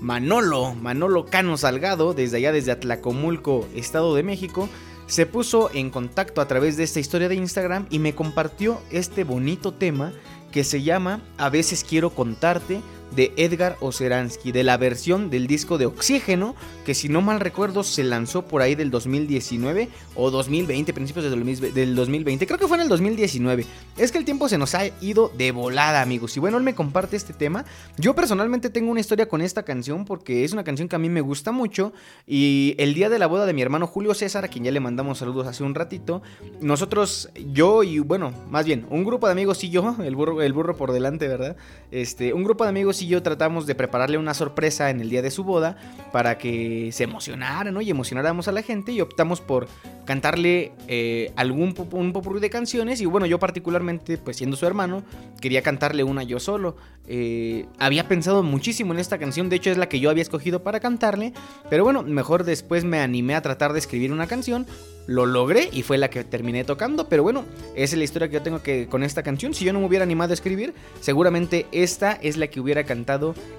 [0.00, 4.68] Manolo, Manolo Cano Salgado, desde allá desde Atlacomulco, Estado de México,
[5.06, 9.24] se puso en contacto a través de esta historia de Instagram y me compartió este
[9.24, 10.12] bonito tema
[10.50, 12.80] que se llama A veces quiero contarte
[13.14, 17.82] de Edgar Oceransky, de la versión del disco de Oxígeno, que si no mal recuerdo
[17.82, 22.82] se lanzó por ahí del 2019 o 2020, principios del 2020, creo que fue en
[22.82, 23.66] el 2019.
[23.96, 26.36] Es que el tiempo se nos ha ido de volada, amigos.
[26.36, 27.64] Y bueno, él me comparte este tema.
[27.96, 31.08] Yo personalmente tengo una historia con esta canción porque es una canción que a mí
[31.08, 31.92] me gusta mucho.
[32.26, 34.80] Y el día de la boda de mi hermano Julio César, a quien ya le
[34.80, 36.22] mandamos saludos hace un ratito,
[36.60, 40.52] nosotros, yo y bueno, más bien, un grupo de amigos y yo, el burro, el
[40.52, 41.56] burro por delante, ¿verdad?
[41.90, 45.22] Este, un grupo de amigos y yo tratamos de prepararle una sorpresa en el día
[45.22, 45.76] de su boda
[46.12, 47.80] para que se emocionara, ¿no?
[47.80, 49.68] Y emocionáramos a la gente y optamos por
[50.04, 55.02] cantarle eh, algún un popurrí de canciones y bueno, yo particularmente, pues siendo su hermano,
[55.40, 56.76] quería cantarle una yo solo.
[57.06, 60.62] Eh, había pensado muchísimo en esta canción, de hecho es la que yo había escogido
[60.62, 61.34] para cantarle,
[61.68, 64.66] pero bueno, mejor después me animé a tratar de escribir una canción,
[65.06, 68.34] lo logré y fue la que terminé tocando, pero bueno, esa es la historia que
[68.34, 69.52] yo tengo que con esta canción.
[69.52, 72.84] Si yo no me hubiera animado a escribir, seguramente esta es la que hubiera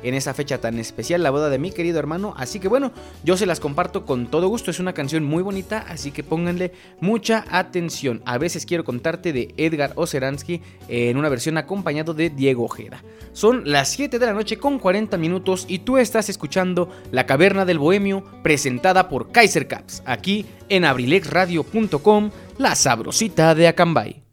[0.03, 2.33] en esa fecha tan especial, la boda de mi querido hermano.
[2.37, 2.91] Así que bueno,
[3.23, 6.71] yo se las comparto con todo gusto, es una canción muy bonita, así que pónganle
[7.01, 8.21] mucha atención.
[8.25, 13.03] A veces quiero contarte de Edgar Oceransky en una versión acompañado de Diego Ojeda.
[13.33, 17.65] Son las 7 de la noche con 40 minutos y tú estás escuchando La Caverna
[17.65, 24.24] del Bohemio presentada por Kaiser Caps, aquí en abrilexradio.com, la sabrosita de Acambay.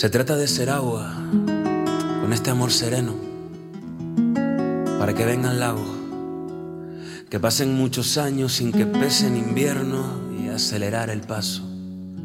[0.00, 1.12] Se trata de ser agua,
[2.22, 3.16] con este amor sereno,
[4.98, 5.90] para que vengan lagos,
[7.28, 11.68] que pasen muchos años sin que pese en invierno y acelerar el paso,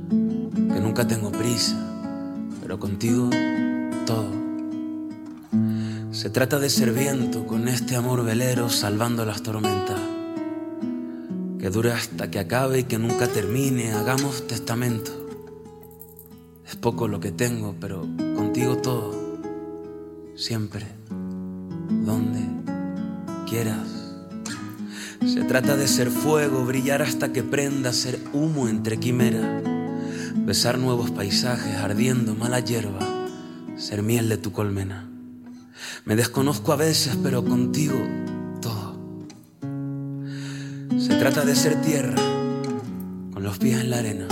[0.10, 1.76] que nunca tengo prisa,
[2.62, 3.30] pero contigo
[4.06, 4.32] todo.
[6.12, 10.00] Se trata de ser viento con este amor velero salvando las tormentas,
[11.60, 15.25] que dure hasta que acabe y que nunca termine, hagamos testamento
[16.68, 18.02] es poco lo que tengo, pero
[18.36, 19.14] contigo todo,
[20.36, 20.88] siempre,
[21.90, 22.40] donde
[23.48, 23.88] quieras.
[25.26, 29.64] Se trata de ser fuego, brillar hasta que prenda, ser humo entre quimeras,
[30.38, 33.00] besar nuevos paisajes ardiendo mala hierba,
[33.78, 35.08] ser miel de tu colmena.
[36.04, 37.98] Me desconozco a veces, pero contigo
[38.62, 38.98] todo.
[40.98, 42.16] Se trata de ser tierra,
[43.34, 44.28] con los pies en la arena,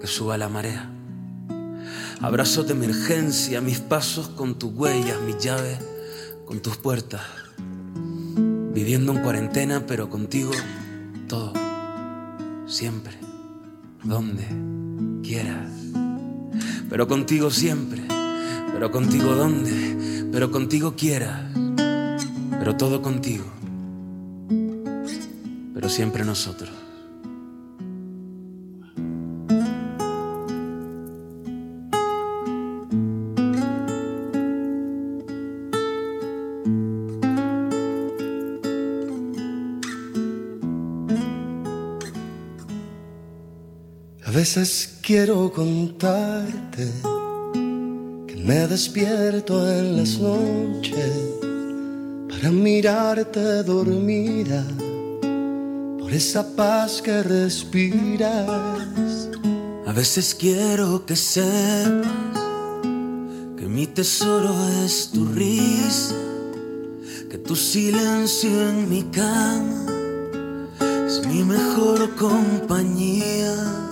[0.00, 0.90] que suba la marea
[2.22, 5.80] Abrazos de emergencia, mis pasos con tus huellas, mis llaves
[6.46, 7.22] con tus puertas.
[8.72, 10.52] Viviendo en cuarentena, pero contigo
[11.28, 11.52] todo,
[12.66, 13.18] siempre,
[14.04, 14.46] donde
[15.24, 15.68] quieras.
[16.88, 18.02] Pero contigo siempre,
[18.72, 21.40] pero contigo donde, pero contigo quieras.
[22.56, 23.46] Pero todo contigo,
[25.74, 26.70] pero siempre nosotros.
[44.42, 46.90] Veces quiero contarte
[48.26, 51.14] que me despierto en las noches
[52.28, 54.66] para mirarte dormida
[55.96, 58.48] por esa paz que respiras.
[59.86, 62.10] A veces quiero que sepas
[63.56, 64.52] que mi tesoro
[64.84, 66.16] es tu risa,
[67.30, 69.86] que tu silencio en mi cama
[71.06, 73.91] es mi mejor compañía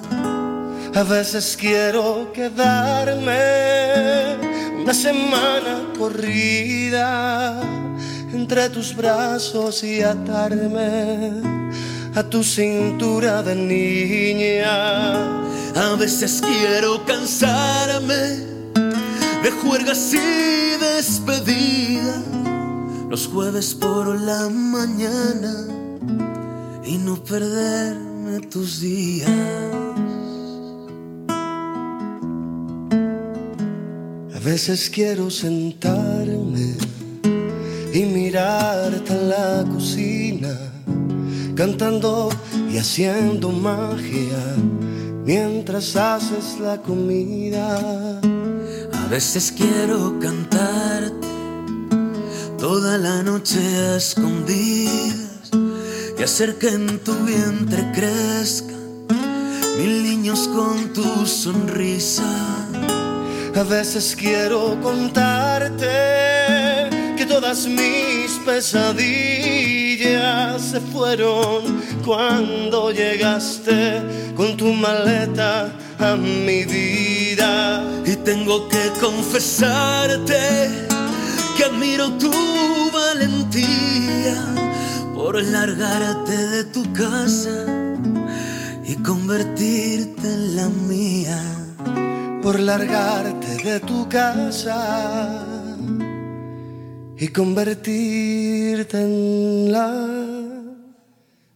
[0.95, 3.39] a veces quiero quedarme
[4.83, 7.61] una semana corrida
[8.33, 11.43] entre tus brazos y atarme
[12.15, 15.41] a tu cintura de niña.
[15.77, 18.51] A veces quiero cansarme
[19.43, 22.23] de juergas y despedida
[23.09, 25.67] los jueves por la mañana
[26.85, 29.90] y no perderme tus días.
[34.41, 36.75] A veces quiero sentarme
[37.93, 40.57] y mirarte en la cocina,
[41.55, 42.31] cantando
[42.73, 44.57] y haciendo magia
[45.27, 48.19] mientras haces la comida.
[48.95, 51.29] A veces quiero cantarte
[52.59, 55.51] toda la noche a escondidas
[56.19, 59.07] y hacer que en tu vientre crezcan
[59.77, 62.70] mil niños con tu sonrisa.
[63.55, 65.87] A veces quiero contarte
[67.17, 74.03] que todas mis pesadillas se fueron cuando llegaste
[74.37, 77.85] con tu maleta a mi vida.
[78.07, 80.71] Y tengo que confesarte
[81.57, 82.31] que admiro tu
[82.93, 84.37] valentía
[85.15, 87.67] por largarte de tu casa
[88.85, 91.70] y convertirte en la mía.
[92.43, 95.47] Por largarte de tu casa
[97.19, 99.91] y convertirte en la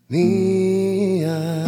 [0.09, 1.65] mía.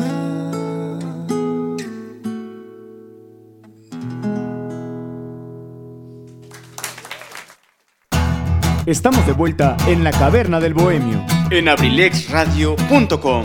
[8.87, 13.43] Estamos de vuelta en la caverna del bohemio en abrilexradio.com.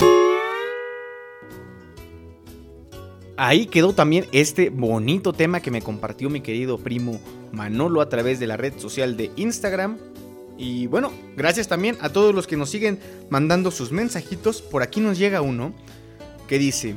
[3.36, 7.18] Ahí quedó también este bonito tema que me compartió mi querido primo
[7.50, 9.98] Manolo a través de la red social de Instagram.
[10.58, 14.60] Y bueno, gracias también a todos los que nos siguen mandando sus mensajitos.
[14.60, 15.72] Por aquí nos llega uno
[16.46, 16.96] que dice,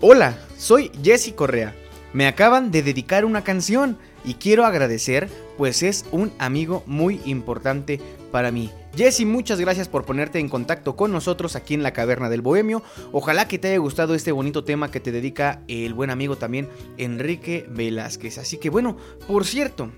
[0.00, 1.74] Hola, soy Jesse Correa.
[2.12, 5.28] Me acaban de dedicar una canción y quiero agradecer
[5.58, 8.00] pues es un amigo muy importante
[8.32, 8.70] para mí.
[8.96, 12.82] Jesse, muchas gracias por ponerte en contacto con nosotros aquí en la Caverna del Bohemio.
[13.12, 16.68] Ojalá que te haya gustado este bonito tema que te dedica el buen amigo también
[16.98, 18.38] Enrique Velázquez.
[18.38, 18.96] Así que bueno,
[19.28, 19.90] por cierto,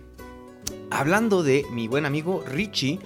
[0.91, 2.99] hablando de mi buen amigo Richie,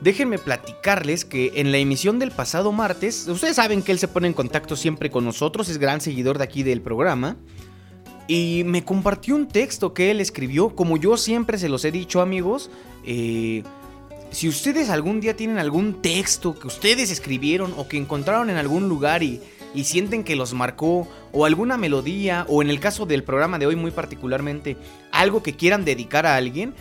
[0.00, 4.28] déjenme platicarles que en la emisión del pasado martes, ustedes saben que él se pone
[4.28, 7.36] en contacto siempre con nosotros, es gran seguidor de aquí del programa.
[8.28, 12.20] Y me compartió un texto que él escribió, como yo siempre se los he dicho
[12.20, 12.70] amigos,
[13.06, 13.62] eh,
[14.30, 18.88] si ustedes algún día tienen algún texto que ustedes escribieron o que encontraron en algún
[18.88, 19.40] lugar y,
[19.82, 23.76] sienten que los marcó, o alguna melodía, o en el caso del programa de hoy
[23.76, 24.76] muy particularmente,
[25.12, 26.74] algo que quieran dedicar a alguien,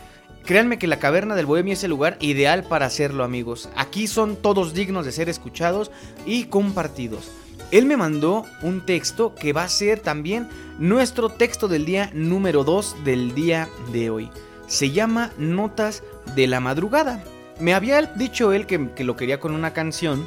[0.45, 3.69] créanme que la Caverna del Bohemio es el lugar ideal para hacerlo amigos.
[3.75, 5.91] Aquí son todos dignos de ser escuchados
[6.25, 7.29] y compartidos.
[7.71, 10.47] Él me mandó un texto que va a ser también
[10.79, 14.29] nuestro texto del día número 2 del día de hoy.
[14.67, 16.03] Se llama Notas
[16.35, 17.23] de la Madrugada.
[17.59, 20.25] Me había dicho él que, lo quería con una canción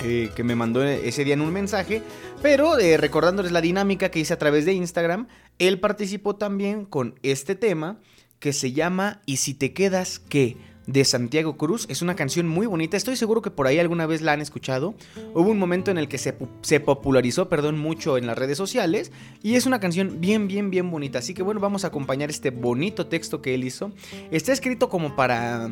[0.00, 2.02] eh, que me mandó ese día en un mensaje,
[2.42, 5.28] pero eh, recordándoles la dinámica que hice a través de Instagram,
[5.58, 8.00] él participó también con este tema
[8.40, 10.56] que se llama ¿Y si te quedas qué?
[10.86, 11.86] de Santiago Cruz.
[11.88, 14.94] Es una canción muy bonita, estoy seguro que por ahí alguna vez la han escuchado.
[15.34, 19.12] Hubo un momento en el que se, se, popularizó, perdón, mucho en las redes sociales
[19.42, 21.20] y es una canción bien, bien, bien bonita.
[21.20, 23.92] Así que bueno, vamos a acompañar este bonito texto que él hizo.
[24.30, 25.70] Está escrito como para...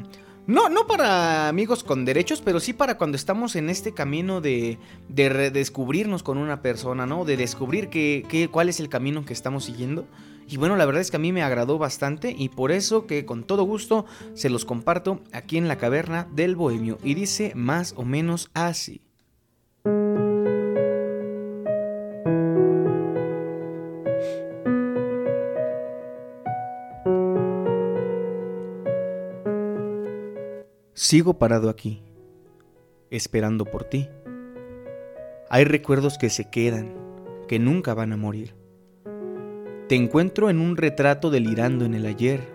[0.48, 4.78] No, no para amigos con derechos, pero sí para cuando estamos en este camino de,
[5.10, 7.26] de redescubrirnos con una persona, ¿no?
[7.26, 10.06] De descubrir qué, cuál es el camino que estamos siguiendo.
[10.48, 13.26] Y bueno, la verdad es que a mí me agradó bastante y por eso que
[13.26, 16.96] con todo gusto se los comparto aquí en la caverna del Bohemio.
[17.04, 19.02] Y dice más o menos así.
[31.00, 32.02] Sigo parado aquí,
[33.12, 34.08] esperando por ti.
[35.48, 36.92] Hay recuerdos que se quedan,
[37.46, 38.56] que nunca van a morir.
[39.88, 42.52] Te encuentro en un retrato delirando en el ayer,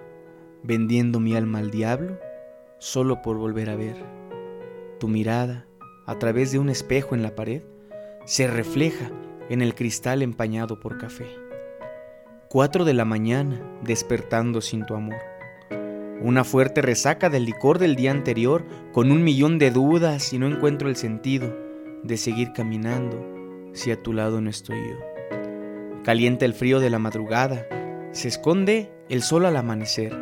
[0.61, 2.19] vendiendo mi alma al diablo,
[2.79, 3.95] solo por volver a ver.
[4.99, 5.65] Tu mirada,
[6.05, 7.61] a través de un espejo en la pared,
[8.25, 9.09] se refleja
[9.47, 11.27] en el cristal empañado por café.
[12.49, 15.32] Cuatro de la mañana, despertando sin tu amor.
[16.23, 20.47] Una fuerte resaca del licor del día anterior, con un millón de dudas y no
[20.47, 21.53] encuentro el sentido
[22.01, 24.95] de seguir caminando si a tu lado no estoy yo.
[26.05, 27.67] Calienta el frío de la madrugada,
[28.13, 30.17] se esconde el sol al amanecer.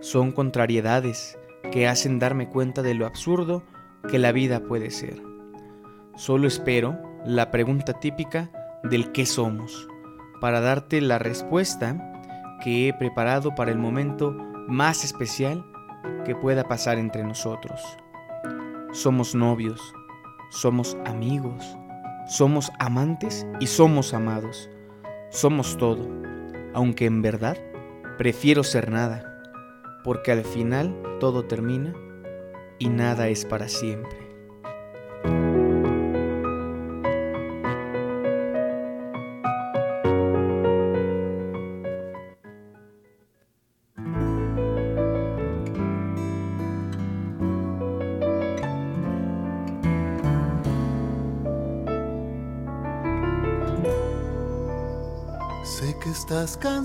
[0.00, 1.38] Son contrariedades
[1.70, 3.62] que hacen darme cuenta de lo absurdo
[4.08, 5.20] que la vida puede ser.
[6.16, 8.50] Solo espero la pregunta típica
[8.84, 9.86] del qué somos,
[10.40, 12.22] para darte la respuesta
[12.64, 14.34] que he preparado para el momento
[14.66, 15.64] más especial
[16.24, 17.80] que pueda pasar entre nosotros.
[18.92, 19.80] Somos novios,
[20.50, 21.64] somos amigos,
[22.26, 24.70] somos amantes y somos amados.
[25.30, 26.08] Somos todo,
[26.72, 27.58] aunque en verdad
[28.16, 29.42] prefiero ser nada,
[30.04, 31.92] porque al final todo termina
[32.78, 34.25] y nada es para siempre.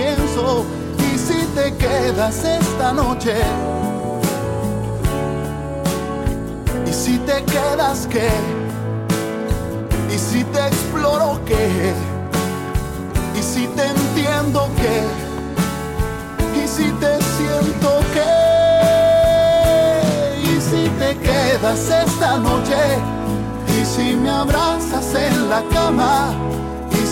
[0.00, 3.34] Y si te quedas esta noche,
[6.86, 8.30] y si te quedas qué,
[10.10, 11.92] y si te exploro qué,
[13.38, 15.04] y si te entiendo qué,
[16.58, 18.32] y si te siento qué,
[20.50, 22.98] y si te quedas esta noche,
[23.78, 26.32] y si me abrazas en la cama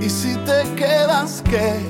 [0.00, 1.80] y si te quedas, ¿qué?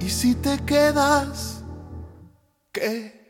[0.00, 1.64] Y si te quedas,
[2.72, 3.20] ¿qué?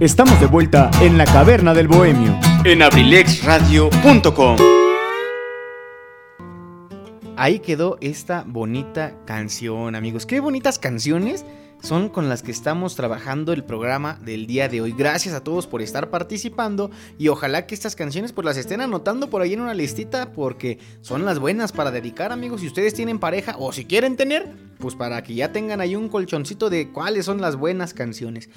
[0.00, 4.56] Estamos de vuelta en la caverna del bohemio en abrilexradio.com.
[7.36, 10.26] Ahí quedó esta bonita canción, amigos.
[10.26, 11.44] Qué bonitas canciones
[11.84, 14.94] son con las que estamos trabajando el programa del día de hoy.
[14.96, 19.28] Gracias a todos por estar participando y ojalá que estas canciones pues las estén anotando
[19.28, 22.62] por ahí en una listita porque son las buenas para dedicar amigos.
[22.62, 26.08] Si ustedes tienen pareja o si quieren tener, pues para que ya tengan ahí un
[26.08, 28.48] colchoncito de cuáles son las buenas canciones.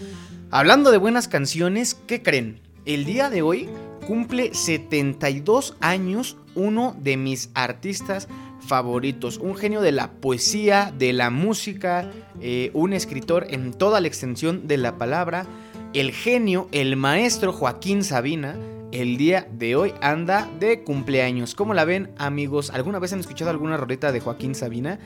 [0.49, 2.61] Hablando de buenas canciones, ¿qué creen?
[2.86, 3.67] El día de hoy
[4.07, 8.30] cumple 72 años uno de mis artistas
[8.68, 9.38] favoritos.
[9.38, 12.11] Un genio de la poesía, de la música,
[12.41, 15.45] eh, un escritor en toda la extensión de la palabra.
[15.93, 18.55] El genio, el maestro Joaquín Sabina,
[18.91, 21.55] el día de hoy anda de cumpleaños.
[21.55, 22.70] ¿Cómo la ven, amigos?
[22.70, 24.99] ¿Alguna vez han escuchado alguna roleta de Joaquín Sabina?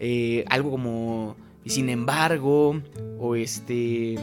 [0.00, 2.80] Eh, algo como Sin embargo,
[3.18, 4.16] o este.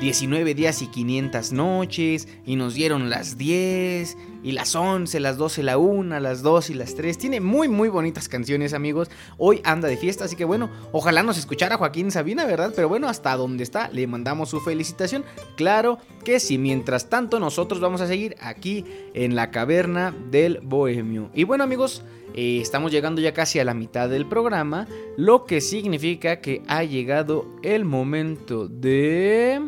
[0.00, 5.62] 19 días y 500 noches, y nos dieron las 10, y las 11, las 12,
[5.62, 7.18] la 1, las 2 y las 3.
[7.18, 9.10] Tiene muy, muy bonitas canciones, amigos.
[9.36, 12.72] Hoy anda de fiesta, así que bueno, ojalá nos escuchara Joaquín Sabina, ¿verdad?
[12.74, 15.24] Pero bueno, hasta donde está, le mandamos su felicitación.
[15.56, 18.84] Claro que sí, mientras tanto, nosotros vamos a seguir aquí
[19.14, 21.30] en la caverna del Bohemio.
[21.34, 22.02] Y bueno, amigos.
[22.34, 24.86] Eh, estamos llegando ya casi a la mitad del programa,
[25.16, 29.60] lo que significa que ha llegado el momento de...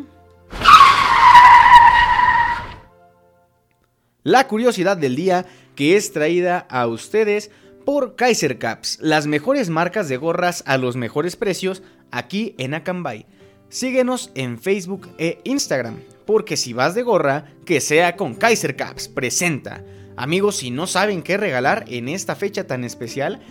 [4.23, 7.49] La curiosidad del día que es traída a ustedes
[7.85, 13.25] por Kaiser Caps, las mejores marcas de gorras a los mejores precios aquí en Acambay.
[13.69, 19.07] Síguenos en Facebook e Instagram, porque si vas de gorra, que sea con Kaiser Caps,
[19.07, 19.83] presenta.
[20.17, 23.41] Amigos, si no saben qué regalar en esta fecha tan especial,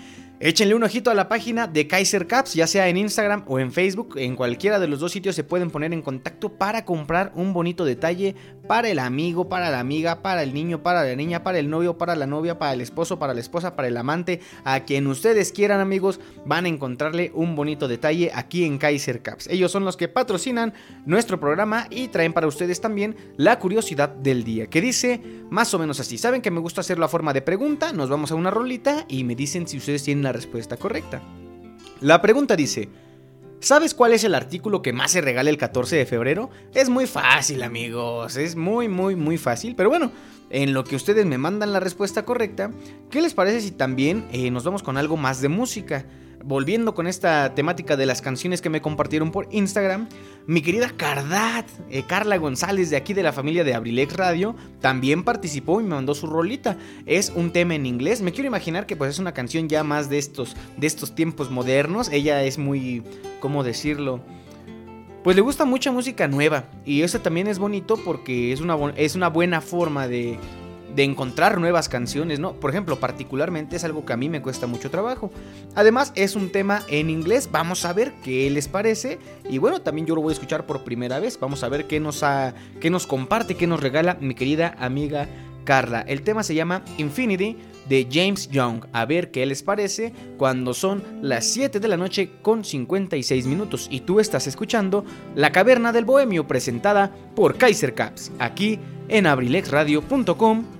[0.43, 3.71] Échenle un ojito a la página de Kaiser Caps, ya sea en Instagram o en
[3.71, 4.15] Facebook.
[4.17, 7.85] En cualquiera de los dos sitios se pueden poner en contacto para comprar un bonito
[7.85, 8.35] detalle
[8.67, 11.99] para el amigo, para la amiga, para el niño, para la niña, para el novio,
[11.99, 14.41] para la novia, para el esposo, para la esposa, para el amante.
[14.65, 19.47] A quien ustedes quieran, amigos, van a encontrarle un bonito detalle aquí en Kaiser Caps.
[19.49, 20.73] Ellos son los que patrocinan
[21.05, 25.21] nuestro programa y traen para ustedes también la curiosidad del día, que dice
[25.51, 26.17] más o menos así.
[26.17, 27.93] Saben que me gusta hacerlo a forma de pregunta.
[27.93, 31.23] Nos vamos a una rolita y me dicen si ustedes tienen respuesta correcta.
[32.01, 32.89] La pregunta dice,
[33.61, 36.51] ¿sabes cuál es el artículo que más se regala el 14 de febrero?
[36.75, 40.13] Es muy fácil amigos, es muy muy muy fácil, pero bueno,
[40.51, 42.71] en lo que ustedes me mandan la respuesta correcta,
[43.11, 46.07] ¿qué les parece si también eh, nos vamos con algo más de música?
[46.45, 50.09] Volviendo con esta temática de las canciones que me compartieron por Instagram,
[50.47, 55.23] mi querida Cardat, eh, Carla González de aquí de la familia de Abrilex Radio, también
[55.23, 56.77] participó y me mandó su rolita.
[57.07, 58.23] Es un tema en inglés.
[58.23, 61.51] Me quiero imaginar que pues es una canción ya más de estos, de estos tiempos
[61.51, 62.09] modernos.
[62.11, 63.03] Ella es muy,
[63.41, 64.21] ¿cómo decirlo?
[65.23, 69.15] Pues le gusta mucha música nueva y eso también es bonito porque es una, es
[69.15, 70.39] una buena forma de,
[70.95, 72.55] de encontrar nuevas canciones, ¿no?
[72.55, 75.31] Por ejemplo, particularmente es algo que a mí me cuesta mucho trabajo.
[75.75, 79.19] Además, es un tema en inglés, vamos a ver qué les parece.
[79.49, 82.01] Y bueno, también yo lo voy a escuchar por primera vez, vamos a ver qué
[82.01, 82.25] nos,
[82.81, 85.29] qué nos comparte, qué nos regala mi querida amiga
[85.65, 86.01] Carla.
[86.01, 87.57] El tema se llama Infinity
[87.89, 88.87] de James Young.
[88.93, 93.89] A ver qué les parece cuando son las 7 de la noche con 56 minutos.
[93.91, 98.79] Y tú estás escuchando La Caverna del Bohemio presentada por Kaiser Caps, aquí
[99.09, 100.80] en abrilexradio.com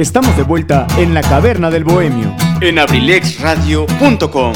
[0.00, 4.54] Estamos de vuelta en la caverna del bohemio en abrilexradio.com.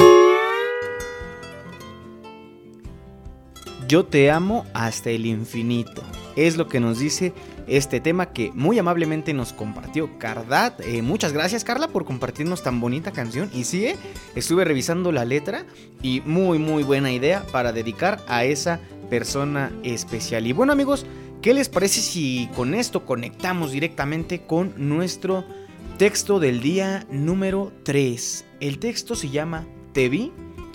[3.86, 6.02] Yo te amo hasta el infinito.
[6.34, 7.34] Es lo que nos dice
[7.66, 10.80] este tema que muy amablemente nos compartió Cardat.
[10.80, 13.50] Eh, muchas gracias Carla por compartirnos tan bonita canción.
[13.52, 13.96] Y sí, eh,
[14.34, 15.66] estuve revisando la letra
[16.00, 18.80] y muy muy buena idea para dedicar a esa
[19.10, 20.46] persona especial.
[20.46, 21.04] Y bueno amigos,
[21.44, 25.44] ¿qué les parece si con esto conectamos directamente con nuestro
[25.98, 28.46] texto del día número 3?
[28.60, 30.32] El texto se llama Te vi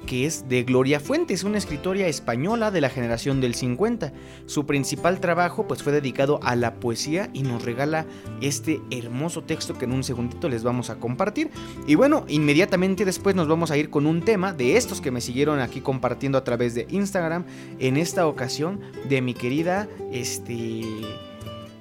[0.09, 4.11] que es de Gloria Fuentes, una escritora española de la generación del 50.
[4.47, 8.07] Su principal trabajo pues fue dedicado a la poesía y nos regala
[8.41, 11.51] este hermoso texto que en un segundito les vamos a compartir.
[11.85, 15.21] Y bueno, inmediatamente después nos vamos a ir con un tema de estos que me
[15.21, 17.45] siguieron aquí compartiendo a través de Instagram,
[17.77, 20.85] en esta ocasión de mi querida este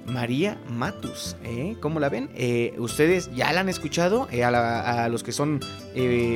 [0.09, 1.75] María Matus, ¿eh?
[1.79, 2.29] ¿cómo la ven?
[2.35, 5.59] Eh, Ustedes ya la han escuchado, eh, a, los que son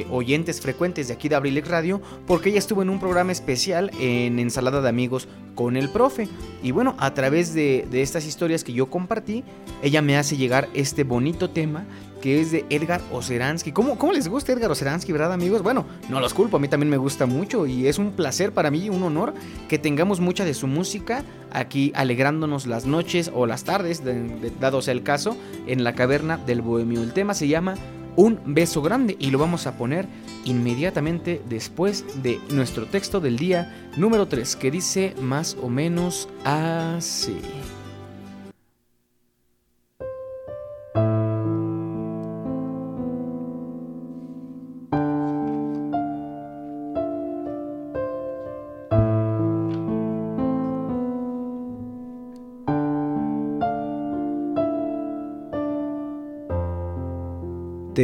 [0.09, 4.39] oyentes frecuentes de aquí de Abrilex Radio, porque ella estuvo en un programa especial en
[4.39, 6.27] Ensalada de Amigos con el profe.
[6.61, 9.43] Y bueno, a través de, de estas historias que yo compartí,
[9.81, 11.85] ella me hace llegar este bonito tema
[12.23, 13.73] que es de Edgar Oceransky.
[13.73, 15.61] ¿Cómo, ¿Cómo les gusta Edgar Oceransky, verdad amigos?
[15.61, 18.71] Bueno, no los culpo, a mí también me gusta mucho y es un placer para
[18.71, 19.33] mí, un honor
[19.67, 24.81] que tengamos mucha de su música aquí alegrándonos las noches o las tardes, de- dado
[24.81, 25.35] sea el caso,
[25.67, 27.03] en la caverna del bohemio.
[27.03, 27.75] El tema se llama
[28.15, 30.07] Un beso grande y lo vamos a poner
[30.45, 37.35] inmediatamente después de nuestro texto del día número 3 que dice más o menos así.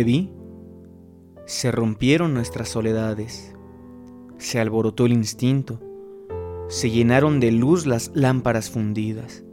[0.04, 0.32] Vi,
[1.46, 3.56] se rompieron nuestras soledades,
[4.38, 5.80] se alborotó el instinto,
[6.68, 9.44] se llenaron de luz las lámparas fundidas,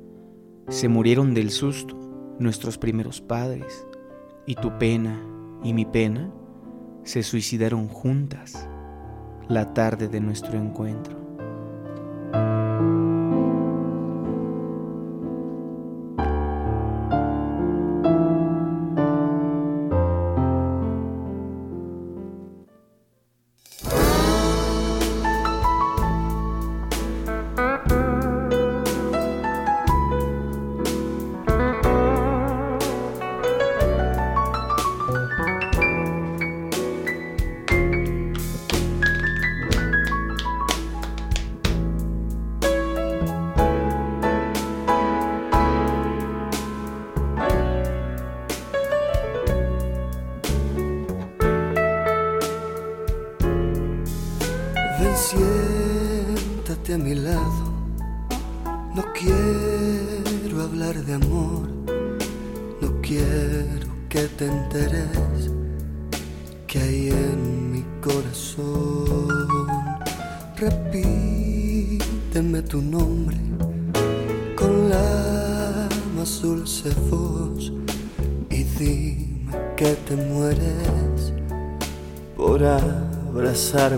[0.69, 1.97] se murieron del susto
[2.39, 3.87] nuestros primeros padres,
[4.47, 5.21] y tu pena
[5.63, 6.33] y mi pena
[7.03, 8.69] se suicidaron juntas
[9.49, 11.17] la tarde de nuestro encuentro.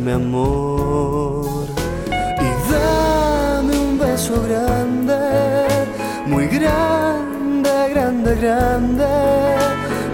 [0.09, 1.66] Abrazarme, amor.
[2.40, 5.68] Y dame un beso grande,
[6.26, 9.06] muy grande, grande, grande,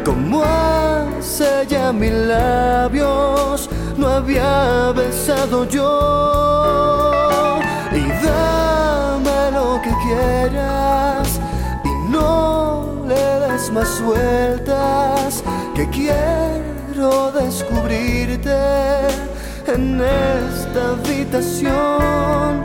[0.04, 7.60] como hace ya mis labios no había besado yo.
[7.92, 11.40] Y dame lo que quieras
[11.84, 15.42] y no le des más vueltas
[15.74, 19.23] que quiero descubrirte
[19.66, 22.62] en esta habitación.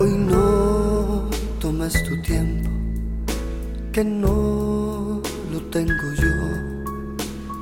[0.00, 1.30] Hoy no
[1.60, 2.70] tomes tu tiempo,
[3.92, 5.22] que no
[5.52, 6.34] lo tengo yo.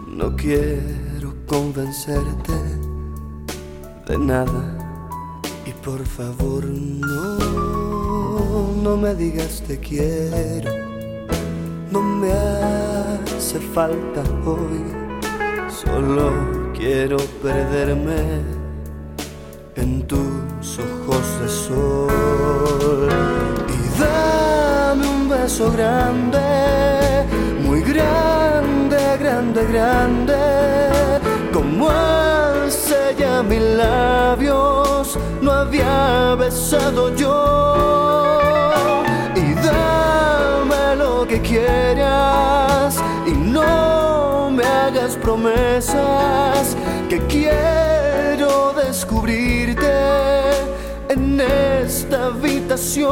[0.08, 2.61] No quiero convencerte
[4.12, 4.62] de nada.
[5.64, 7.38] Y por favor no,
[8.84, 10.70] no me digas te quiero.
[11.90, 14.80] No me hace falta hoy,
[15.82, 16.30] solo
[16.74, 18.22] quiero perderme
[19.76, 23.08] en tus ojos de sol.
[23.76, 26.46] Y dame un beso grande,
[27.64, 30.38] muy grande, grande, grande,
[31.52, 32.21] como
[33.18, 38.42] ya mis labios no había besado yo.
[39.34, 42.96] Y dame lo que quieras
[43.26, 46.76] y no me hagas promesas
[47.08, 49.92] que quiero descubrirte
[51.08, 53.10] en esta habitación.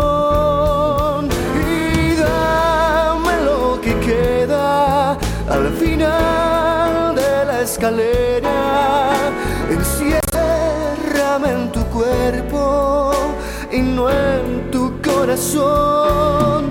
[1.57, 5.13] Y dame lo que queda
[5.49, 8.50] al final de la escalera
[11.39, 13.13] en tu cuerpo
[13.71, 16.71] y no en tu corazón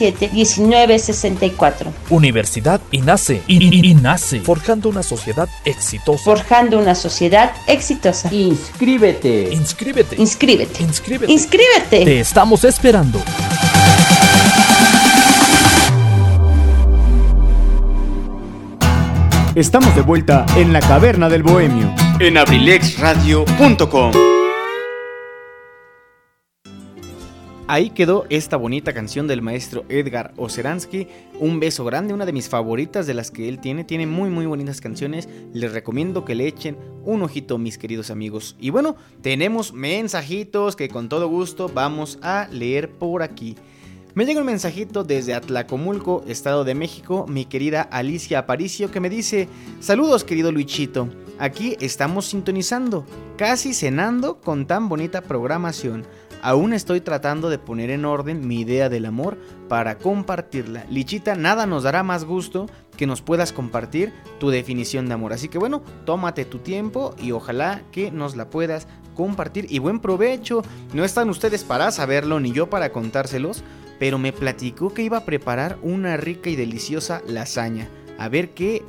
[0.00, 1.92] 1964.
[2.10, 3.42] Universidad INACE.
[3.46, 4.40] I- I- INACE.
[4.40, 6.22] Forjando una sociedad exitosa.
[6.24, 8.32] Forjando una sociedad exitosa.
[8.32, 9.48] Inscríbete.
[9.52, 10.16] Inscríbete.
[10.20, 10.82] Inscríbete.
[10.82, 11.32] Inscríbete.
[11.32, 12.04] Inscríbete.
[12.04, 13.20] Te estamos esperando.
[19.54, 24.12] Estamos de vuelta en la caverna del bohemio en abrilexradio.com.
[27.68, 31.08] Ahí quedó esta bonita canción del maestro Edgar Oceransky,
[31.40, 34.46] Un beso grande, una de mis favoritas de las que él tiene, tiene muy muy
[34.46, 38.54] bonitas canciones, les recomiendo que le echen un ojito mis queridos amigos.
[38.60, 43.56] Y bueno, tenemos mensajitos que con todo gusto vamos a leer por aquí.
[44.14, 49.10] Me llega un mensajito desde Atlacomulco, Estado de México, mi querida Alicia Aparicio, que me
[49.10, 49.48] dice,
[49.80, 51.08] saludos querido Luichito,
[51.38, 53.04] aquí estamos sintonizando,
[53.36, 56.06] casi cenando con tan bonita programación.
[56.46, 59.36] Aún estoy tratando de poner en orden mi idea del amor
[59.68, 60.86] para compartirla.
[60.88, 62.66] Lichita, nada nos dará más gusto
[62.96, 65.32] que nos puedas compartir tu definición de amor.
[65.32, 68.86] Así que bueno, tómate tu tiempo y ojalá que nos la puedas
[69.16, 69.66] compartir.
[69.70, 70.62] Y buen provecho.
[70.94, 73.64] No están ustedes para saberlo ni yo para contárselos,
[73.98, 77.88] pero me platicó que iba a preparar una rica y deliciosa lasaña.
[78.18, 78.84] A ver qué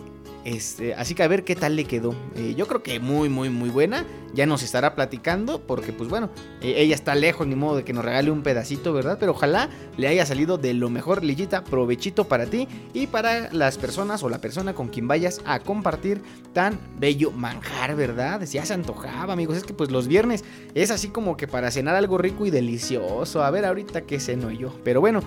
[0.48, 2.16] este, así que a ver qué tal le quedó.
[2.38, 4.06] Eh, yo creo que muy, muy, muy buena.
[4.34, 6.30] Ya nos estará platicando porque, pues bueno,
[6.62, 9.18] eh, ella está lejos, ni modo de que nos regale un pedacito, ¿verdad?
[9.20, 11.66] Pero ojalá le haya salido de lo mejor, Lillita.
[11.66, 16.22] Provechito para ti y para las personas o la persona con quien vayas a compartir
[16.54, 18.42] tan bello manjar, ¿verdad?
[18.44, 19.58] Ya se antojaba, amigos.
[19.58, 20.46] Es que pues los viernes
[20.76, 23.44] es así como que para cenar algo rico y delicioso.
[23.44, 24.74] A ver ahorita qué ceno yo.
[24.86, 25.20] Pero bueno,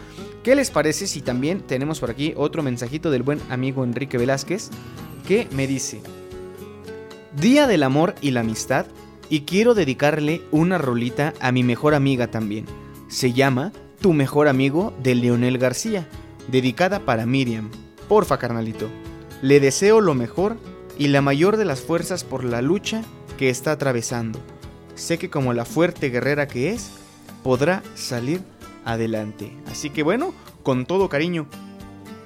[0.42, 4.70] ¿qué les parece si también tenemos por aquí otro mensajito del buen amigo Enrique Velázquez?
[5.20, 6.02] Que me dice,
[7.36, 8.86] Día del Amor y la Amistad,
[9.28, 12.66] y quiero dedicarle una rolita a mi mejor amiga también.
[13.08, 16.08] Se llama Tu mejor amigo de Leonel García,
[16.48, 17.70] dedicada para Miriam.
[18.08, 18.88] Porfa, carnalito.
[19.42, 20.56] Le deseo lo mejor
[20.98, 23.02] y la mayor de las fuerzas por la lucha
[23.38, 24.40] que está atravesando.
[24.96, 26.90] Sé que como la fuerte guerrera que es,
[27.44, 28.42] podrá salir
[28.84, 29.56] adelante.
[29.70, 31.46] Así que bueno, con todo cariño,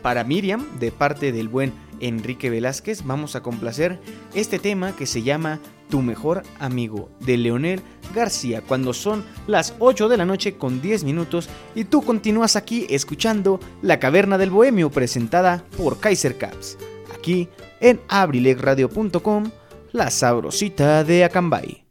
[0.02, 4.00] para Miriam, de parte del buen Enrique Velázquez, vamos a complacer
[4.34, 7.80] este tema que se llama Tu mejor amigo de Leonel
[8.14, 12.86] García cuando son las 8 de la noche con 10 minutos y tú continúas aquí
[12.90, 16.78] escuchando La Caverna del Bohemio presentada por Kaiser Caps,
[17.16, 17.48] aquí
[17.80, 19.50] en abrilegradio.com,
[19.92, 21.84] la sabrosita de Acambay.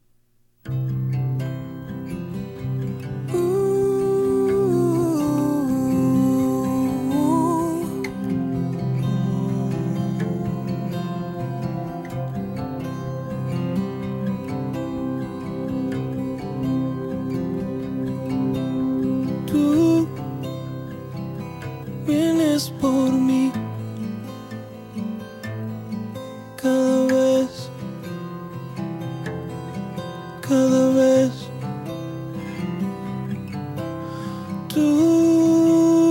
[30.47, 31.31] Cada vez.
[34.67, 36.03] Tú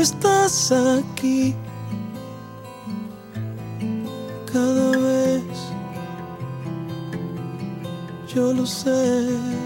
[0.00, 1.54] estás aquí
[4.52, 5.42] cada vez.
[8.34, 9.57] Yo lo sé.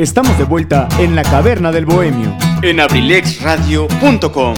[0.00, 4.54] Estamos de vuelta en la caverna del bohemio en abrilexradio.com.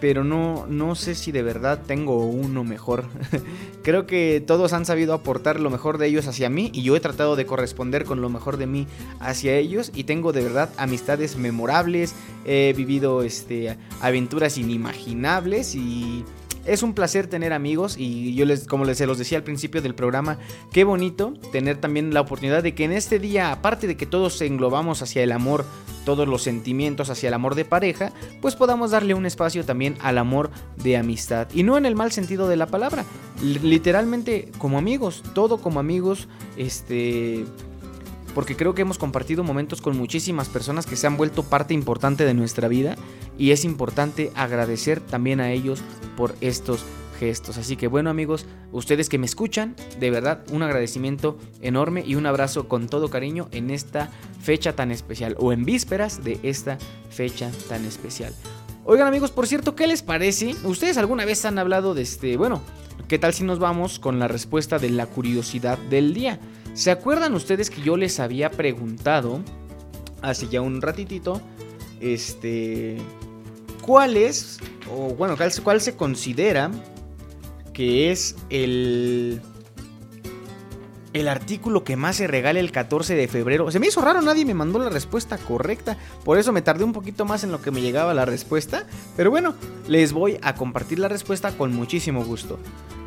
[0.00, 3.04] pero no, no sé si de verdad tengo uno mejor.
[3.82, 7.00] Creo que todos han sabido aportar lo mejor de ellos hacia mí y yo he
[7.00, 8.86] tratado de corresponder con lo mejor de mí
[9.20, 12.14] hacia ellos y tengo de verdad amistades memorables,
[12.46, 16.24] he vivido este, aventuras inimaginables y
[16.70, 19.82] es un placer tener amigos y yo les, como les, se los decía al principio
[19.82, 20.38] del programa,
[20.70, 24.40] qué bonito tener también la oportunidad de que en este día, aparte de que todos
[24.40, 25.64] englobamos hacia el amor,
[26.04, 30.16] todos los sentimientos hacia el amor de pareja, pues podamos darle un espacio también al
[30.16, 31.48] amor de amistad.
[31.52, 33.04] Y no en el mal sentido de la palabra,
[33.42, 37.46] literalmente como amigos, todo como amigos, este
[38.34, 42.24] porque creo que hemos compartido momentos con muchísimas personas que se han vuelto parte importante
[42.24, 42.96] de nuestra vida
[43.38, 45.82] y es importante agradecer también a ellos
[46.16, 46.84] por estos
[47.18, 47.58] gestos.
[47.58, 52.26] Así que bueno amigos, ustedes que me escuchan, de verdad un agradecimiento enorme y un
[52.26, 54.10] abrazo con todo cariño en esta
[54.40, 56.78] fecha tan especial o en vísperas de esta
[57.10, 58.34] fecha tan especial.
[58.84, 60.56] Oigan amigos, por cierto, ¿qué les parece?
[60.64, 62.62] ¿Ustedes alguna vez han hablado de este, bueno,
[63.06, 66.40] qué tal si nos vamos con la respuesta de la curiosidad del día?
[66.74, 69.40] ¿Se acuerdan ustedes que yo les había preguntado
[70.22, 71.40] hace ya un ratitito,
[72.00, 72.98] este,
[73.82, 74.58] cuál es,
[74.90, 76.70] o bueno, cuál, se considera
[77.72, 79.40] que es el,
[81.12, 83.70] el artículo que más se regala el 14 de febrero?
[83.70, 86.92] Se me hizo raro, nadie me mandó la respuesta correcta, por eso me tardé un
[86.92, 88.86] poquito más en lo que me llegaba la respuesta,
[89.16, 89.54] pero bueno,
[89.88, 92.58] les voy a compartir la respuesta con muchísimo gusto.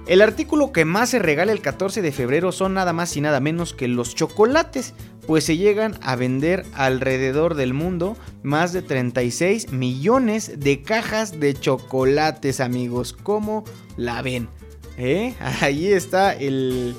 [0.06, 3.40] El artículo que más se regala el 14 de febrero son nada más y nada
[3.40, 4.94] menos que los chocolates,
[5.26, 11.54] pues se llegan a vender alrededor del mundo más de 36 millones de cajas de
[11.54, 13.14] chocolates, amigos.
[13.14, 13.64] ¿Cómo
[13.96, 14.50] la ven?
[14.98, 15.36] ¿Eh?
[15.62, 16.96] Ahí está el,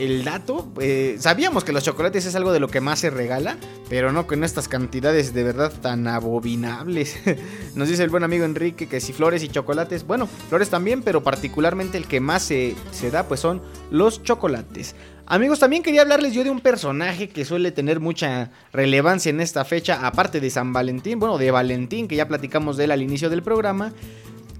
[0.00, 0.72] el dato.
[0.80, 3.58] Eh, sabíamos que los chocolates es algo de lo que más se regala,
[3.88, 7.18] pero no con estas cantidades de verdad tan abominables.
[7.74, 11.22] Nos dice el buen amigo Enrique que si flores y chocolates, bueno, flores también, pero
[11.22, 13.60] particularmente el que más se, se da pues son
[13.90, 14.96] los chocolates.
[15.26, 19.64] Amigos, también quería hablarles yo de un personaje que suele tener mucha relevancia en esta
[19.64, 23.30] fecha, aparte de San Valentín, bueno, de Valentín, que ya platicamos de él al inicio
[23.30, 23.92] del programa.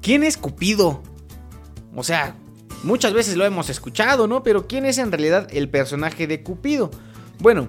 [0.03, 1.03] ¿Quién es Cupido?
[1.97, 2.37] O sea,
[2.83, 4.43] Muchas veces lo hemos escuchado, ¿no?
[4.43, 6.91] Pero ¿quién es en realidad el personaje de Cupido?
[7.39, 7.69] Bueno,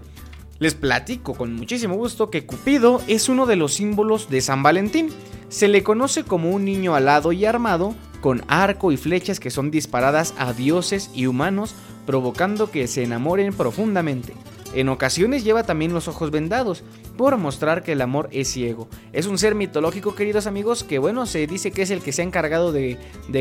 [0.60, 5.10] les platico con muchísimo gusto que Cupido es uno de los símbolos de San Valentín.
[5.50, 9.70] Se le conoce como un niño alado y armado, con arco y flechas que son
[9.70, 11.76] disparadas a dioses y humanos,
[12.06, 14.34] provocando que se enamoren profundamente.
[14.74, 16.84] En ocasiones lleva también los ojos vendados,
[17.18, 18.88] por mostrar que el amor es ciego.
[19.12, 22.22] Es un ser mitológico, queridos amigos, que bueno, se dice que es el que se
[22.22, 22.98] ha encargado de,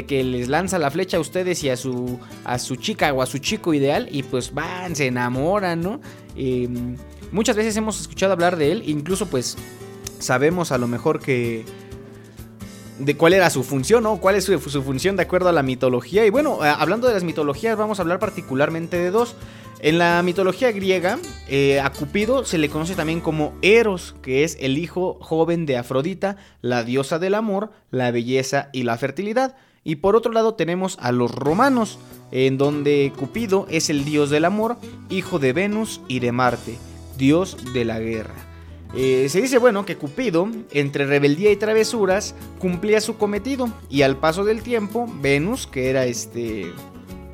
[0.08, 3.26] que les lanza la flecha a ustedes y a su, a su chica o a
[3.26, 6.00] su chico ideal, y pues van, se enamoran, ¿no?
[6.34, 6.96] Em,
[7.30, 9.56] muchas veces hemos escuchado hablar de él, incluso pues
[10.18, 11.64] sabemos a lo mejor que
[13.00, 14.18] de cuál era su función, ¿no?
[14.18, 16.26] ¿Cuál es su, función de acuerdo a la mitología?
[16.26, 19.34] Y bueno, hablando de las mitologías, vamos a hablar particularmente de dos.
[19.80, 21.18] En la mitología griega,
[21.48, 25.78] eh, a Cupido se le conoce también como Eros, que es el hijo joven de
[25.78, 29.56] Afrodita, la diosa del amor, la belleza y la fertilidad.
[29.82, 31.98] Y por otro lado tenemos a los romanos,
[32.30, 34.76] en donde Cupido es el dios del amor,
[35.08, 36.76] hijo de Venus y de Marte,
[37.16, 38.49] dios de la guerra.
[38.94, 44.16] Eh, se dice, bueno, que Cupido, entre rebeldía y travesuras, cumplía su cometido, y al
[44.16, 46.72] paso del tiempo, Venus, que era este,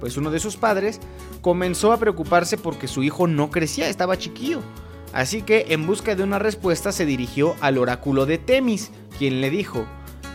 [0.01, 1.01] pues uno de sus padres,
[1.41, 4.61] comenzó a preocuparse porque su hijo no crecía, estaba chiquillo.
[5.13, 9.49] Así que en busca de una respuesta se dirigió al oráculo de Temis, quien le
[9.49, 9.87] dijo,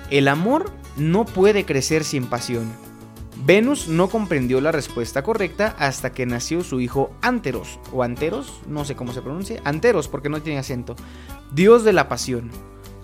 [0.09, 2.71] el amor no puede crecer sin pasión.
[3.37, 8.85] Venus no comprendió la respuesta correcta hasta que nació su hijo Anteros, o Anteros, no
[8.85, 10.95] sé cómo se pronuncia, Anteros porque no tiene acento,
[11.53, 12.51] dios de la pasión.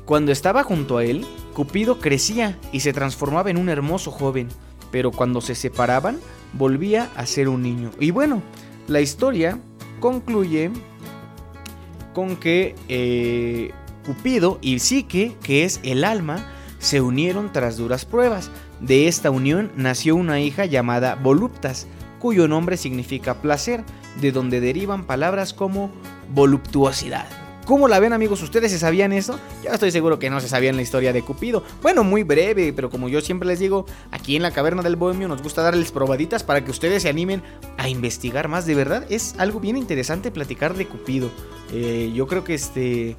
[0.06, 4.48] Cuando estaba junto a él, Cupido crecía y se transformaba en un hermoso joven,
[4.92, 6.20] pero cuando se separaban
[6.54, 7.92] volvía a ser un niño.
[8.00, 8.42] Y bueno,
[8.88, 9.60] la historia
[10.00, 10.72] concluye
[12.14, 13.72] con que eh,
[14.06, 18.50] Cupido y Psique, que es el alma, se unieron tras duras pruebas.
[18.82, 21.88] De esta unión nació una hija llamada Voluptas,
[22.20, 23.84] cuyo nombre significa placer,
[24.22, 25.92] de donde derivan palabras como
[26.34, 27.28] voluptuosidad.
[27.68, 28.42] ¿Cómo la ven amigos?
[28.44, 29.38] ¿Ustedes se sabían eso?
[29.62, 31.64] Yo estoy seguro que no se sabían la historia de Cupido.
[31.82, 35.28] Bueno, muy breve, pero como yo siempre les digo, aquí en la Caverna del Bohemio
[35.28, 37.44] nos gusta darles probaditas para que ustedes se animen
[37.78, 38.66] a investigar más.
[38.66, 41.30] De verdad, es algo bien interesante platicar de Cupido.
[41.74, 43.18] Eh, yo creo que este...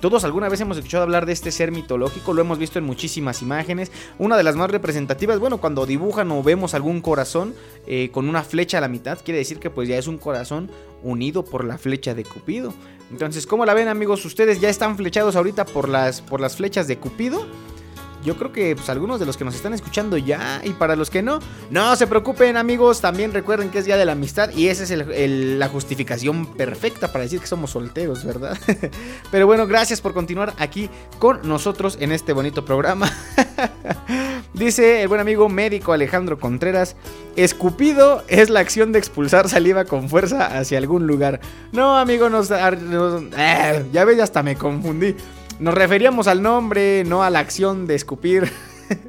[0.00, 3.42] Todos alguna vez hemos escuchado hablar de este ser mitológico, lo hemos visto en muchísimas
[3.42, 3.90] imágenes.
[4.18, 7.54] Una de las más representativas, bueno, cuando dibujan o vemos algún corazón
[7.86, 10.70] eh, con una flecha a la mitad, quiere decir que pues ya es un corazón
[11.02, 12.72] unido por la flecha de Cupido.
[13.10, 14.24] Entonces, ¿cómo la ven amigos?
[14.24, 17.46] ¿Ustedes ya están flechados ahorita por las, por las flechas de Cupido?
[18.24, 21.10] Yo creo que pues, algunos de los que nos están escuchando ya, y para los
[21.10, 21.38] que no,
[21.70, 24.90] no se preocupen amigos, también recuerden que es Día de la Amistad y esa es
[25.58, 28.58] la justificación perfecta para decir que somos solteros, ¿verdad?
[29.30, 33.10] Pero bueno, gracias por continuar aquí con nosotros en este bonito programa.
[34.54, 36.96] Dice el buen amigo médico Alejandro Contreras,
[37.36, 41.40] escupido es la acción de expulsar saliva con fuerza hacia algún lugar.
[41.72, 45.14] No, amigo, nos, eh, ya hasta me confundí.
[45.60, 48.48] Nos referíamos al nombre, no a la acción de escupir.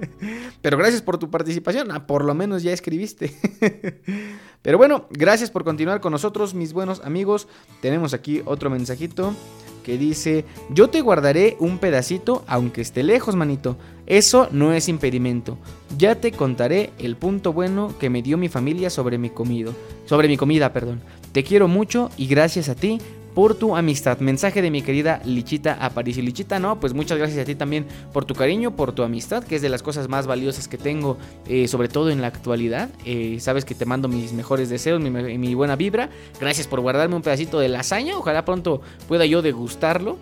[0.61, 1.91] Pero gracias por tu participación.
[1.91, 3.35] Ah, por lo menos ya escribiste.
[4.63, 7.47] Pero bueno, gracias por continuar con nosotros, mis buenos amigos.
[7.81, 9.35] Tenemos aquí otro mensajito
[9.83, 13.77] que dice, yo te guardaré un pedacito aunque esté lejos, manito.
[14.07, 15.57] Eso no es impedimento.
[15.99, 19.73] Ya te contaré el punto bueno que me dio mi familia sobre mi comido.
[20.05, 21.01] Sobre mi comida, perdón.
[21.31, 22.99] Te quiero mucho y gracias a ti
[23.33, 24.19] por tu amistad.
[24.19, 26.23] Mensaje de mi querida Lichita Aparicio.
[26.23, 29.55] Lichita, no, pues muchas gracias a ti también por tu cariño, por tu amistad, que
[29.55, 32.89] es de las cosas más valiosas que tengo, eh, sobre todo en la actualidad.
[33.05, 36.09] Eh, sabes que te mando mis mejores deseos, mi, mi buena vibra.
[36.39, 38.17] Gracias por guardarme un pedacito de lasaña.
[38.17, 40.17] Ojalá pronto pueda yo degustarlo.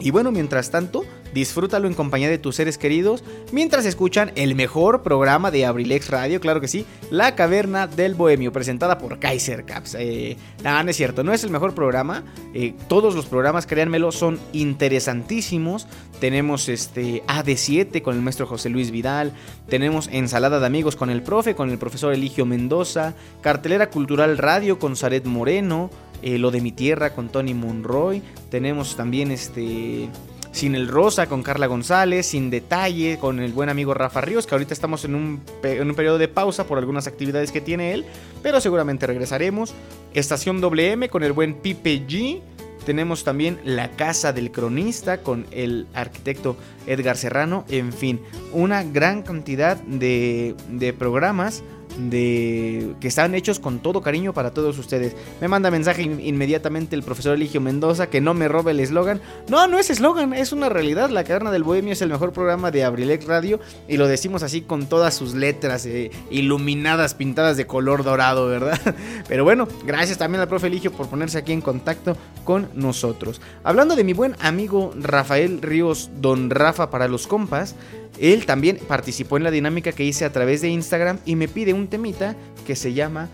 [0.00, 5.02] Y bueno, mientras tanto, disfrútalo en compañía de tus seres queridos mientras escuchan el mejor
[5.02, 9.96] programa de Abrilex Radio, claro que sí, La Caverna del Bohemio, presentada por Kaiser Caps.
[9.98, 12.24] Eh, no, no es cierto, no es el mejor programa.
[12.54, 15.86] Eh, todos los programas, créanmelo, son interesantísimos.
[16.20, 19.32] Tenemos este AD7 con el maestro José Luis Vidal,
[19.68, 24.78] tenemos Ensalada de Amigos con el profe, con el profesor Eligio Mendoza, Cartelera Cultural Radio
[24.78, 25.90] con Saret Moreno.
[26.22, 28.22] Eh, lo de mi tierra con Tony Monroy.
[28.50, 30.08] Tenemos también este.
[30.52, 34.54] Sin el Rosa con Carla González, sin detalle con el buen amigo Rafa Ríos, que
[34.54, 38.04] ahorita estamos en un, en un periodo de pausa por algunas actividades que tiene él,
[38.42, 39.72] pero seguramente regresaremos.
[40.12, 42.42] Estación WM con el buen Pipe G.
[42.84, 47.64] Tenemos también La Casa del Cronista con el arquitecto Edgar Serrano.
[47.70, 48.20] En fin,
[48.52, 51.62] una gran cantidad de, de programas
[51.96, 55.16] de que están hechos con todo cariño para todos ustedes.
[55.40, 59.20] Me manda mensaje inmediatamente el profesor Eligio Mendoza que no me robe el eslogan.
[59.48, 61.10] No, no es eslogan, es una realidad.
[61.10, 64.62] La Caverna del Bohemio es el mejor programa de Abrilex Radio y lo decimos así
[64.62, 68.78] con todas sus letras eh, iluminadas, pintadas de color dorado, ¿verdad?
[69.28, 73.40] Pero bueno, gracias también al profe Eligio por ponerse aquí en contacto con nosotros.
[73.64, 77.74] Hablando de mi buen amigo Rafael Ríos, don Rafa para los compas,
[78.18, 81.72] él también participó en la dinámica que hice a través de Instagram y me pide
[81.72, 82.36] un temita
[82.66, 83.28] que se llama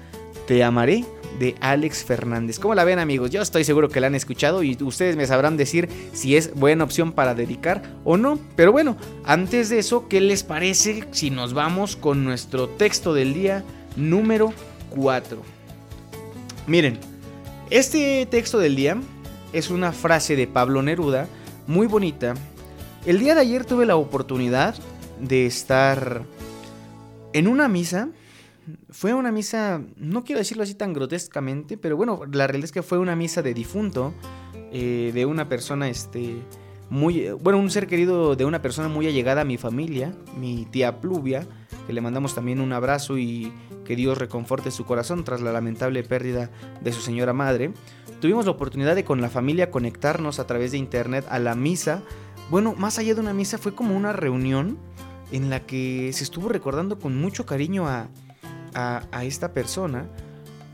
[0.47, 1.05] Te amaré
[1.39, 2.59] de Alex Fernández.
[2.59, 3.31] ¿Cómo la ven amigos?
[3.31, 6.85] Yo estoy seguro que la han escuchado y ustedes me sabrán decir si es buena
[6.85, 8.39] opción para dedicar o no.
[8.57, 13.35] Pero bueno, antes de eso, ¿qué les parece si nos vamos con nuestro texto del
[13.35, 13.65] día
[13.97, 14.53] número
[14.91, 15.43] 4?
[16.67, 16.99] Miren,
[17.71, 18.97] este texto del día
[19.53, 21.29] es una frase de Pablo Neruda
[21.67, 22.35] muy bonita
[23.07, 24.75] el día de ayer tuve la oportunidad
[25.21, 26.25] de estar
[27.33, 28.09] en una misa.
[28.91, 32.83] Fue una misa, no quiero decirlo así tan grotescamente, pero bueno, la realidad es que
[32.83, 34.13] fue una misa de difunto,
[34.73, 36.43] eh, de una persona, este,
[36.91, 41.01] muy, bueno, un ser querido de una persona muy allegada a mi familia, mi tía
[41.01, 41.47] Pluvia,
[41.87, 43.53] que le mandamos también un abrazo y
[43.87, 46.51] que Dios reconforte su corazón tras la lamentable pérdida
[46.83, 47.73] de su señora madre.
[48.21, 52.03] Tuvimos la oportunidad de con la familia conectarnos a través de internet a la misa
[52.51, 54.79] bueno, más allá de una misa, fue como una reunión
[55.33, 58.09] en la que se estuvo recordando con mucho cariño a,
[58.75, 60.07] a, esta persona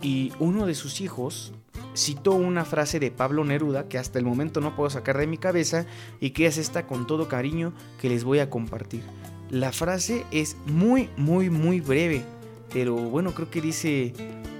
[0.02, 1.52] y uno de sus hijos
[1.96, 5.38] citó una frase de Pablo Neruda que hasta el momento no puedo sacar de mi
[5.38, 5.86] cabeza
[6.20, 9.02] y que es esta con todo cariño que les voy a compartir.
[9.50, 12.24] La frase es muy, muy, muy breve,
[12.72, 14.12] pero bueno, creo que dice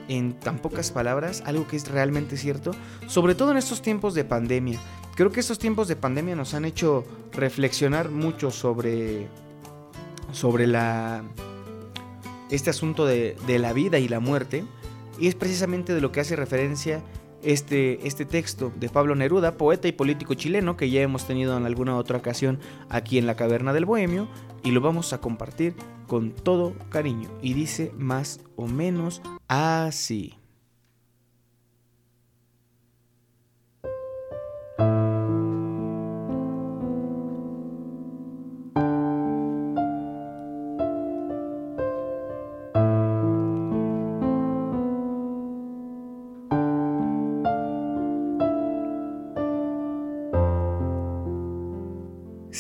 [0.09, 2.73] en tan pocas palabras algo que es realmente cierto,
[3.07, 4.79] sobre todo en estos tiempos de pandemia
[5.15, 9.29] creo que estos tiempos de pandemia nos han hecho reflexionar mucho sobre,
[10.33, 11.23] sobre la,
[12.51, 14.65] este asunto de, de la vida y la muerte.
[15.19, 17.03] Y es precisamente de lo que hace referencia
[17.45, 21.67] este, este texto de Pablo Neruda, poeta y político chileno que ya hemos tenido en
[21.67, 22.59] alguna otra ocasión
[22.89, 24.29] aquí en la Caverna del Bohemio
[24.63, 25.75] y lo vamos a compartir
[26.07, 27.29] con todo cariño.
[27.43, 30.39] Y dice más o menos así.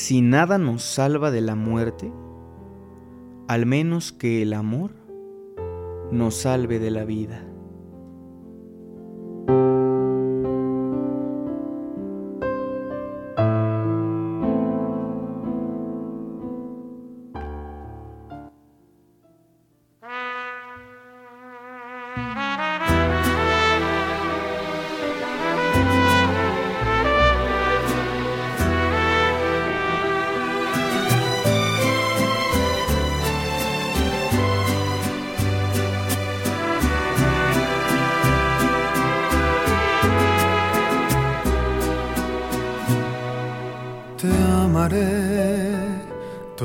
[0.06, 2.12] Si nada nos salva de la muerte,
[3.48, 4.90] al menos que el amor
[6.12, 7.50] nos salve de la vida.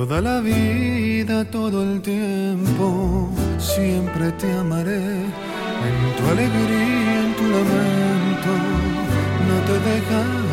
[0.10, 3.30] Toda la vida, todo el tiempo,
[3.60, 5.06] siempre te amaré.
[5.88, 8.52] En tu alegría, en tu lamento,
[9.48, 10.49] no te dejaré,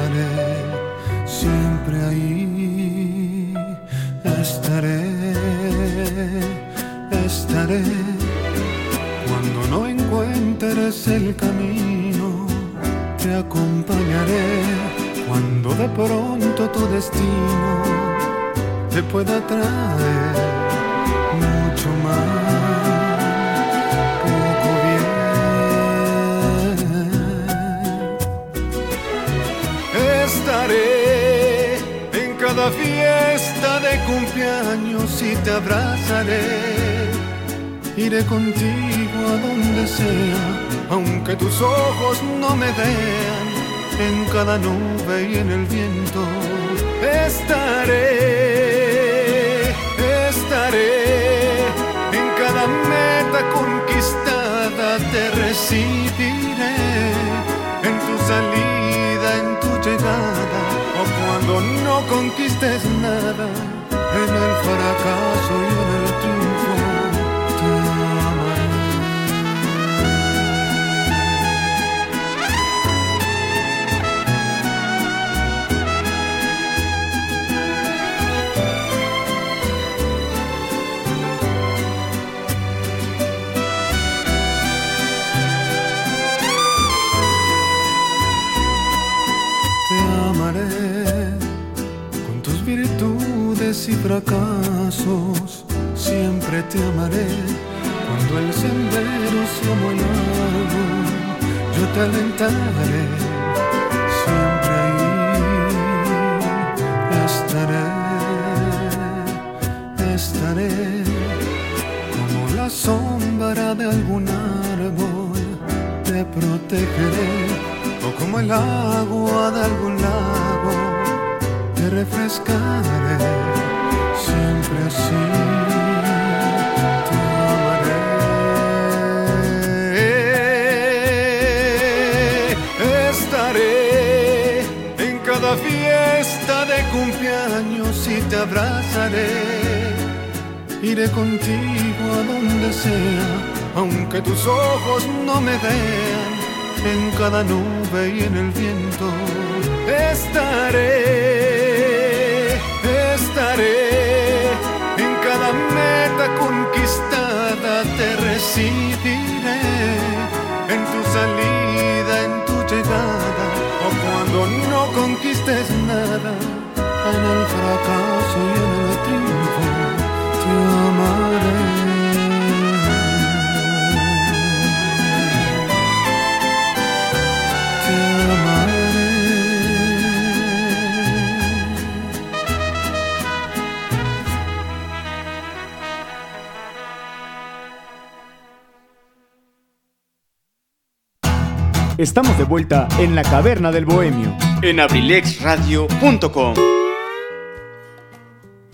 [191.99, 196.55] Estamos de vuelta en la caverna del bohemio en abrilexradio.com.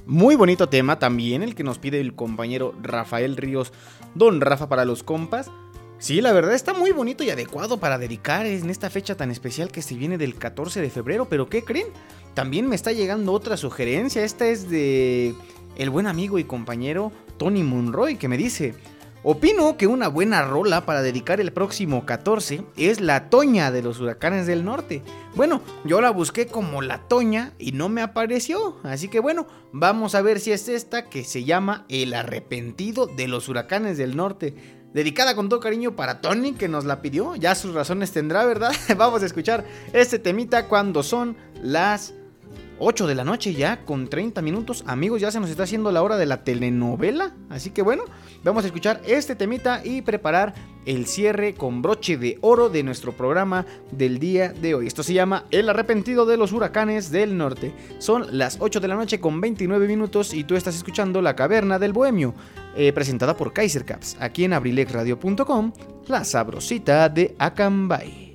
[0.06, 3.72] Muy bonito tema también el que nos pide el compañero Rafael Ríos,
[4.16, 5.52] don Rafa para los compas.
[5.98, 9.70] Sí, la verdad está muy bonito y adecuado para dedicar en esta fecha tan especial
[9.70, 11.86] que se viene del 14 de febrero, pero ¿qué creen?
[12.34, 15.32] También me está llegando otra sugerencia, esta es de
[15.76, 18.74] el buen amigo y compañero Tony Monroy que me dice,
[19.24, 24.00] Opino que una buena rola para dedicar el próximo 14 es La Toña de los
[24.00, 25.00] Huracanes del Norte.
[25.36, 30.16] Bueno, yo la busqué como La Toña y no me apareció, así que bueno, vamos
[30.16, 34.56] a ver si es esta que se llama El Arrepentido de los Huracanes del Norte.
[34.92, 38.72] Dedicada con todo cariño para Tony que nos la pidió, ya sus razones tendrá, ¿verdad?
[38.98, 42.12] vamos a escuchar este temita cuando son las
[42.84, 44.82] 8 de la noche ya, con 30 minutos.
[44.88, 47.32] Amigos, ya se nos está haciendo la hora de la telenovela.
[47.48, 48.04] Así que bueno,
[48.42, 50.52] vamos a escuchar este temita y preparar
[50.84, 54.88] el cierre con broche de oro de nuestro programa del día de hoy.
[54.88, 57.72] Esto se llama El arrepentido de los huracanes del norte.
[57.98, 61.78] Son las 8 de la noche con 29 minutos y tú estás escuchando La Caverna
[61.78, 62.34] del Bohemio,
[62.74, 65.72] eh, presentada por Kaiser Caps, aquí en abrilexradio.com,
[66.08, 68.31] la sabrosita de Acambay.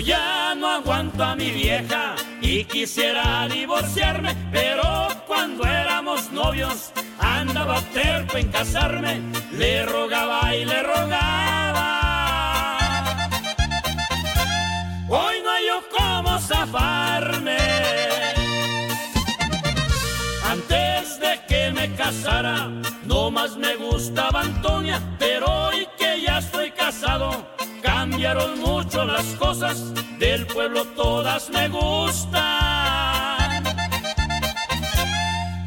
[0.00, 8.36] Ya no aguanto a mi vieja y quisiera divorciarme, pero cuando éramos novios andaba terco
[8.36, 9.20] en casarme,
[9.52, 11.98] le rogaba y le rogaba.
[15.08, 17.58] Hoy no hay yo cómo zafarme.
[20.44, 22.68] Antes de que me casara,
[23.04, 27.46] no más me gustaba Antonia, pero hoy que ya estoy casado,
[27.82, 32.42] Cambiaron mucho las cosas, del pueblo todas me gustan.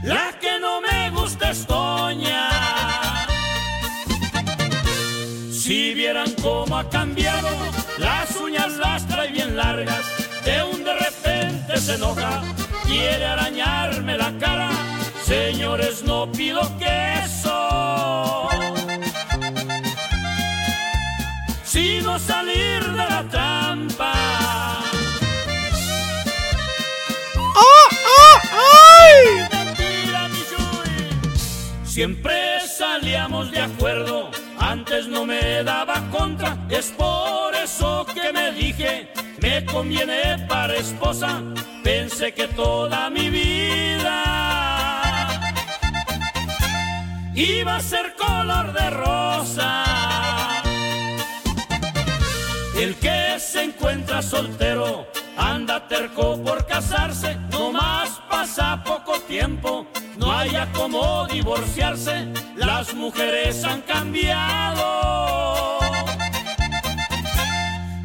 [0.03, 2.49] La que no me gusta es Toña.
[5.51, 7.49] Si vieran cómo ha cambiado,
[7.97, 10.05] las uñas las trae bien largas,
[10.43, 12.41] de un de repente se enoja,
[12.85, 14.69] quiere arañarme la cara.
[15.23, 18.50] Señores, no pido queso
[22.19, 24.13] salir de la trampa.
[27.55, 27.87] ¡Oh,
[28.17, 28.37] oh,
[28.77, 29.47] ay!
[31.83, 39.11] Siempre salíamos de acuerdo, antes no me daba contra, es por eso que me dije,
[39.41, 41.41] me conviene para esposa,
[41.83, 44.23] pensé que toda mi vida
[47.35, 50.30] iba a ser color de rosa.
[52.81, 55.05] El que se encuentra soltero
[55.37, 59.85] anda terco por casarse, no más pasa poco tiempo,
[60.17, 65.77] no haya como divorciarse, las mujeres han cambiado.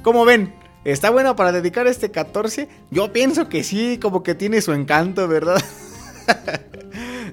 [0.00, 0.54] Como ven,
[0.86, 2.66] ¿está bueno para dedicar este 14?
[2.90, 5.62] Yo pienso que sí, como que tiene su encanto, ¿verdad?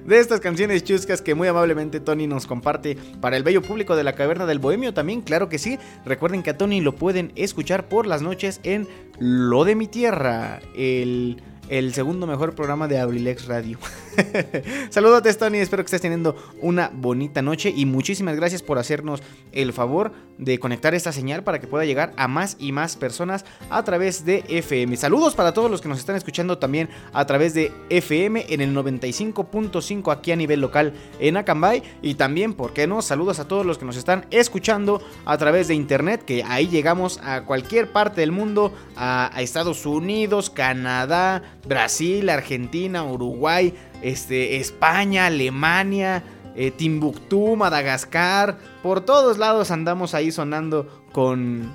[0.06, 4.04] De estas canciones chuscas que muy amablemente Tony nos comparte para el bello público de
[4.04, 5.78] la Caverna del Bohemio también, claro que sí.
[6.04, 8.88] Recuerden que a Tony lo pueden escuchar por las noches en
[9.18, 13.78] Lo de mi Tierra, el el segundo mejor programa de Abrilex Radio.
[14.90, 19.22] Saludos Tony, espero que estés teniendo una bonita noche y muchísimas gracias por hacernos
[19.52, 23.44] el favor de conectar esta señal para que pueda llegar a más y más personas
[23.70, 24.96] a través de FM.
[24.96, 28.74] Saludos para todos los que nos están escuchando también a través de FM en el
[28.74, 33.02] 95.5 aquí a nivel local en Acambay y también, ¿por qué no?
[33.02, 37.20] Saludos a todos los que nos están escuchando a través de internet, que ahí llegamos
[37.22, 45.26] a cualquier parte del mundo, a, a Estados Unidos, Canadá, Brasil, Argentina, Uruguay, este, España,
[45.26, 46.22] Alemania,
[46.54, 48.58] eh, Timbuktu, Madagascar.
[48.82, 51.72] Por todos lados andamos ahí sonando con,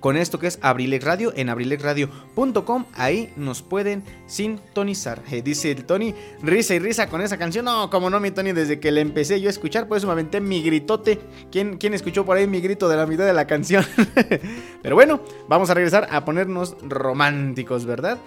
[0.00, 2.84] con esto que es Abrilex Radio en abrilexradio.com.
[2.94, 5.22] Ahí nos pueden sintonizar.
[5.30, 7.64] Eh, dice el Tony, risa y risa con esa canción.
[7.64, 10.12] No, como no, mi Tony, desde que la empecé yo a escuchar, por eso me
[10.12, 11.18] aventé mi gritote.
[11.50, 13.84] ¿Quién, quién escuchó por ahí mi grito de la mitad de la canción?
[14.82, 18.18] Pero bueno, vamos a regresar a ponernos románticos, ¿verdad?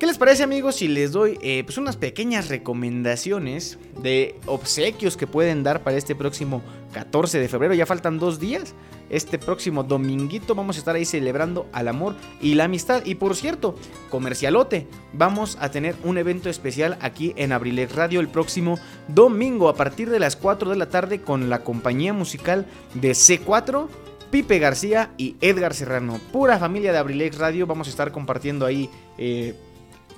[0.00, 5.26] ¿Qué les parece amigos si les doy eh, pues unas pequeñas recomendaciones de obsequios que
[5.26, 6.62] pueden dar para este próximo
[6.94, 7.74] 14 de febrero?
[7.74, 8.74] Ya faltan dos días.
[9.10, 13.04] Este próximo dominguito vamos a estar ahí celebrando al amor y la amistad.
[13.04, 13.74] Y por cierto,
[14.08, 19.74] comercialote, vamos a tener un evento especial aquí en Abrilex Radio el próximo domingo a
[19.74, 22.64] partir de las 4 de la tarde con la compañía musical
[22.94, 23.86] de C4.
[24.30, 26.20] Pipe García y Edgar Serrano.
[26.32, 27.66] Pura familia de Abrilex Radio.
[27.66, 29.54] Vamos a estar compartiendo ahí eh,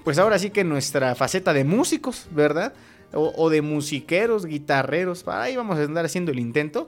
[0.04, 2.74] pues ahora sí que nuestra faceta de músicos, ¿verdad?
[3.14, 6.86] O, de musiqueros, guitarreros, ahí vamos a andar haciendo el intento.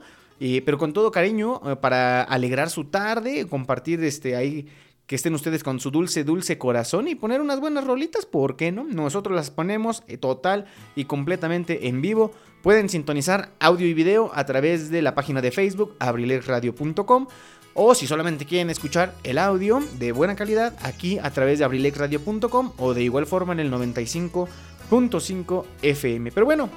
[0.65, 4.67] pero con todo cariño, eh, para alegrar su tarde, compartir este ahí
[5.07, 8.71] que estén ustedes con su dulce, dulce corazón y poner unas buenas rolitas, ¿por qué
[8.71, 8.85] no?
[8.85, 10.65] Nosotros las ponemos eh, total
[10.95, 12.31] y completamente en vivo.
[12.63, 17.27] Pueden sintonizar audio y video a través de la página de Facebook, abrilexradio.com
[17.75, 22.71] o si solamente quieren escuchar el audio de buena calidad, aquí a través de abrilexradio.com
[22.77, 26.31] o de igual forma en el 95.5 FM.
[26.31, 26.69] Pero bueno,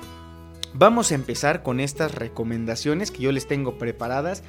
[0.75, 4.43] vamos a empezar con estas recomendaciones que yo les tengo preparadas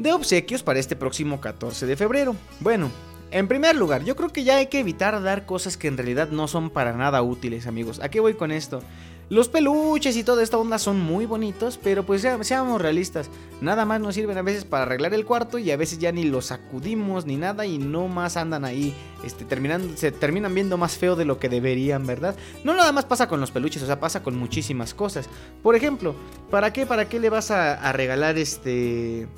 [0.00, 2.34] de obsequios para este próximo 14 de febrero.
[2.58, 2.90] Bueno,
[3.30, 6.30] en primer lugar, yo creo que ya hay que evitar dar cosas que en realidad
[6.30, 8.00] no son para nada útiles, amigos.
[8.00, 8.82] ¿A qué voy con esto?
[9.30, 13.28] Los peluches y toda esta onda son muy bonitos, pero pues seamos realistas.
[13.60, 16.24] Nada más nos sirven a veces para arreglar el cuarto y a veces ya ni
[16.24, 18.94] los sacudimos ni nada y no más andan ahí,
[19.24, 22.36] este, terminando, se terminan viendo más feo de lo que deberían, ¿verdad?
[22.64, 25.28] No nada más pasa con los peluches, o sea, pasa con muchísimas cosas.
[25.62, 26.14] Por ejemplo,
[26.50, 29.28] ¿para qué, para qué le vas a, regalar este,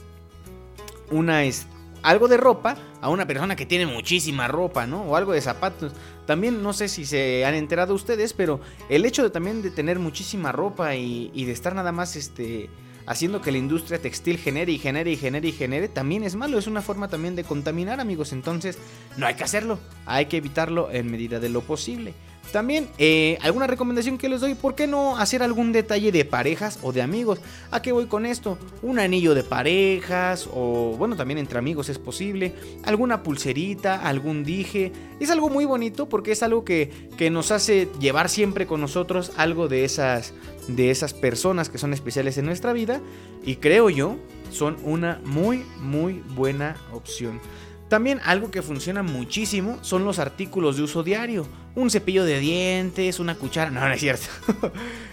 [1.11, 5.02] una, este, algo de ropa a una persona que tiene muchísima ropa, ¿no?
[5.02, 5.93] O algo de zapatos.
[6.27, 9.98] También no sé si se han enterado ustedes, pero el hecho de también de tener
[9.98, 12.70] muchísima ropa y, y de estar nada más este
[13.06, 16.59] haciendo que la industria textil genere y genere y genere y genere, también es malo,
[16.59, 18.78] es una forma también de contaminar amigos, entonces
[19.16, 22.14] no hay que hacerlo, hay que evitarlo en medida de lo posible.
[22.52, 26.78] También, eh, alguna recomendación que les doy, ¿por qué no hacer algún detalle de parejas
[26.82, 27.40] o de amigos?
[27.70, 28.59] ¿A qué voy con esto?
[28.82, 32.55] Un anillo de parejas o, bueno, también entre amigos es posible.
[32.85, 34.93] Alguna pulserita, algún dije.
[35.20, 39.32] Es algo muy bonito porque es algo que, que nos hace llevar siempre con nosotros
[39.36, 40.35] algo de esas,
[40.66, 43.01] de esas personas que son especiales en nuestra vida.
[43.44, 44.16] Y creo yo,
[44.51, 47.40] son una muy, muy buena opción.
[47.89, 51.44] También algo que funciona muchísimo son los artículos de uso diario
[51.75, 54.27] un cepillo de dientes, una cuchara, no, no es cierto.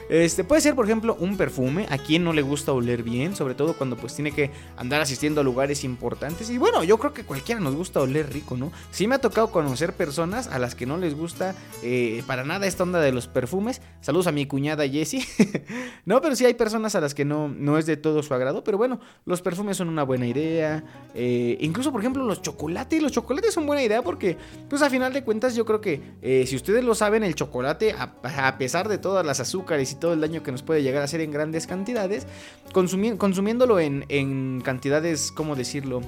[0.09, 1.85] Este, puede ser, por ejemplo, un perfume.
[1.89, 5.41] A quien no le gusta oler bien, sobre todo cuando pues tiene que andar asistiendo
[5.41, 6.49] a lugares importantes.
[6.49, 8.71] Y bueno, yo creo que cualquiera nos gusta oler rico, ¿no?
[8.91, 12.67] Sí me ha tocado conocer personas a las que no les gusta eh, para nada
[12.67, 13.81] esta onda de los perfumes.
[14.01, 15.25] Saludos a mi cuñada Jessie.
[16.05, 18.63] no, pero sí hay personas a las que no, no es de todo su agrado.
[18.63, 20.83] Pero bueno, los perfumes son una buena idea.
[21.15, 23.01] Eh, incluso, por ejemplo, los chocolates.
[23.01, 24.37] Los chocolates son buena idea porque,
[24.69, 27.93] pues a final de cuentas, yo creo que eh, si ustedes lo saben, el chocolate,
[27.93, 31.05] a, pesar de todas las azúcares y todo el daño que nos puede llegar a
[31.05, 32.25] hacer en grandes cantidades,
[32.73, 36.01] consumiéndolo en, cantidades, ¿cómo decirlo?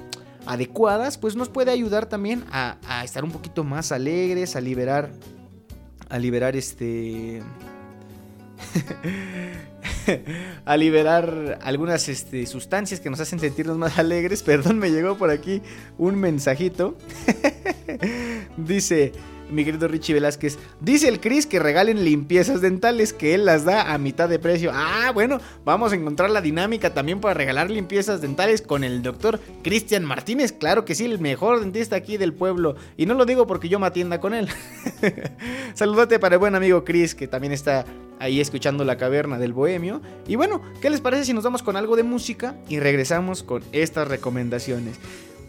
[0.45, 5.11] adecuadas, pues nos puede ayudar también a, a estar un poquito más alegres, a liberar,
[6.10, 7.44] a liberar este...
[10.66, 14.44] a liberar algunas este, sustancias que nos hacen sentirnos más alegres.
[14.44, 15.61] Perdón, me llegó por aquí
[15.98, 16.98] un mensajito.
[18.57, 19.14] Dice,
[19.50, 20.58] mi querido Richie Velázquez.
[20.80, 24.72] Dice el Chris que regalen limpiezas dentales, que él las da a mitad de precio.
[24.74, 29.40] Ah, bueno, vamos a encontrar la dinámica también para regalar limpiezas dentales con el doctor
[29.64, 30.52] Cristian Martínez.
[30.52, 32.76] Claro que sí, el mejor dentista aquí del pueblo.
[32.98, 34.48] Y no lo digo porque yo me atienda con él.
[35.74, 37.86] Saludate para el buen amigo Chris, que también está
[38.20, 40.02] ahí escuchando la caverna del bohemio.
[40.28, 43.64] Y bueno, ¿qué les parece si nos vamos con algo de música y regresamos con
[43.72, 45.00] estas recomendaciones?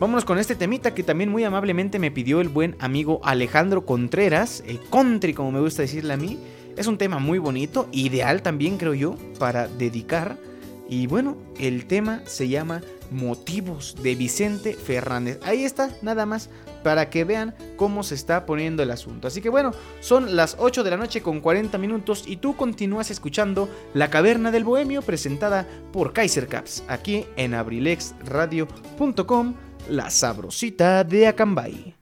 [0.00, 4.64] Vámonos con este temita que también muy amablemente me pidió el buen amigo Alejandro Contreras,
[4.66, 6.38] el country como me gusta decirle a mí.
[6.78, 10.38] Es un tema muy bonito, ideal también creo yo para dedicar.
[10.88, 15.38] Y bueno, el tema se llama Motivos de Vicente Fernández.
[15.44, 16.48] Ahí está, nada más,
[16.82, 19.28] para que vean cómo se está poniendo el asunto.
[19.28, 23.10] Así que bueno, son las 8 de la noche con 40 minutos y tú continúas
[23.10, 29.56] escuchando La Caverna del Bohemio presentada por Kaiser Caps, aquí en abrilexradio.com
[29.88, 31.94] la Sabrosita de Acambay.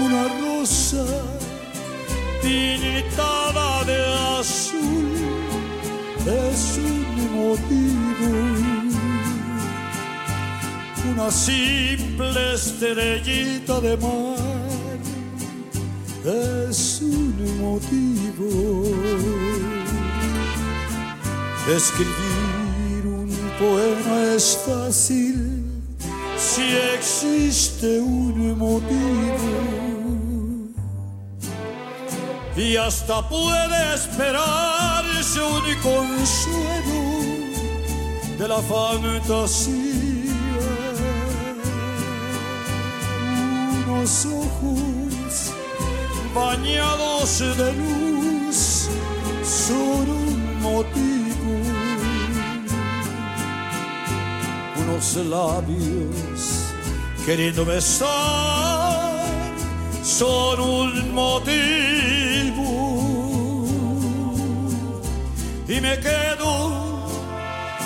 [0.00, 1.04] Una rosa
[2.42, 4.01] pintada de
[4.42, 5.14] azul
[6.26, 7.06] es un
[7.42, 8.30] motivo.
[11.12, 14.98] Una simple estrellita de mar
[16.24, 17.36] es un
[17.66, 18.48] motivo.
[21.78, 25.36] Escribir un poema es fácil
[26.36, 26.64] si
[26.96, 30.01] existe un motivo
[32.56, 37.02] y hasta puede esperarse un consuelo
[38.38, 39.92] de la fantasía.
[43.86, 45.52] Unos ojos
[46.34, 48.88] bañados de luz
[49.42, 51.12] son un motivo.
[54.76, 56.66] Unos labios
[57.24, 59.11] queriendo besar
[60.02, 61.62] son un motivo
[65.68, 67.06] y me quedo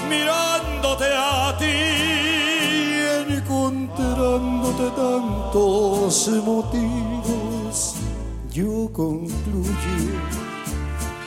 [0.09, 7.95] mirándote a ti encontrándote tantos motivos.
[8.53, 9.71] Yo concluyo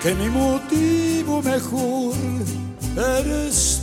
[0.01, 2.15] que mi motivo mejor
[2.97, 3.78] eres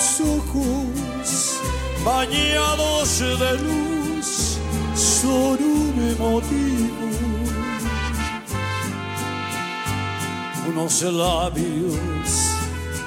[0.00, 1.60] unos ojos
[2.04, 4.58] bañados de luz
[4.94, 7.10] son un motivo.
[10.68, 11.98] Unos labios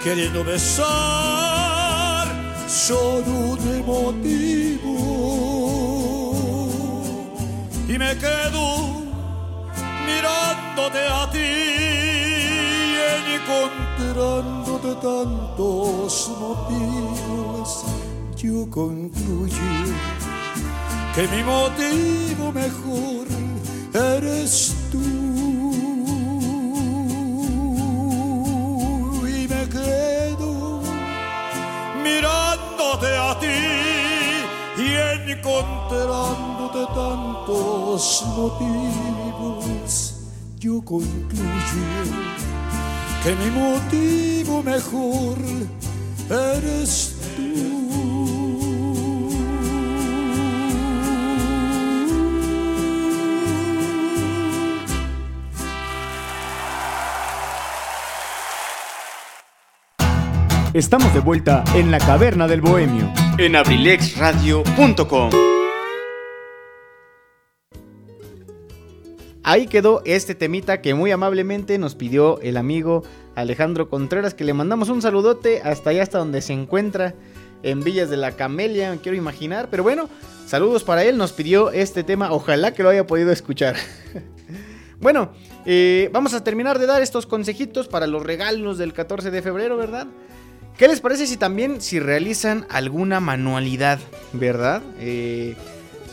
[0.03, 2.28] queriendo besar
[2.68, 4.94] son un motivo.
[7.88, 9.02] Y me quedo
[10.06, 11.94] mirándote a ti
[13.44, 16.82] encontrándote tantos motivos,
[18.44, 19.72] yo concluyo
[21.15, 23.26] que mi motivo mejor
[23.94, 24.99] eres tú.
[29.26, 30.82] Y me quedo
[32.03, 33.61] mirándote a ti
[34.78, 34.88] y
[35.32, 40.15] encontrándote tantos motivos,
[40.60, 41.84] yo concluyo
[43.24, 45.38] que mi motivo mejor
[46.30, 47.14] eres
[60.74, 65.30] Estamos de vuelta en la caverna del bohemio en abrilexradio.com.
[69.44, 73.04] Ahí quedó este temita que muy amablemente nos pidió el amigo
[73.36, 77.14] Alejandro Contreras, que le mandamos un saludote hasta allá, hasta donde se encuentra,
[77.62, 79.68] en Villas de la Camelia, quiero imaginar.
[79.70, 80.10] Pero bueno,
[80.48, 83.76] saludos para él, nos pidió este tema, ojalá que lo haya podido escuchar.
[85.00, 85.34] Bueno,
[85.66, 89.76] eh, vamos a terminar de dar estos consejitos para los regalos del 14 de febrero,
[89.76, 90.08] ¿verdad?
[90.78, 94.00] ¿Qué les parece si también si realizan alguna manualidad,
[94.34, 94.82] verdad?
[95.00, 95.56] Eh,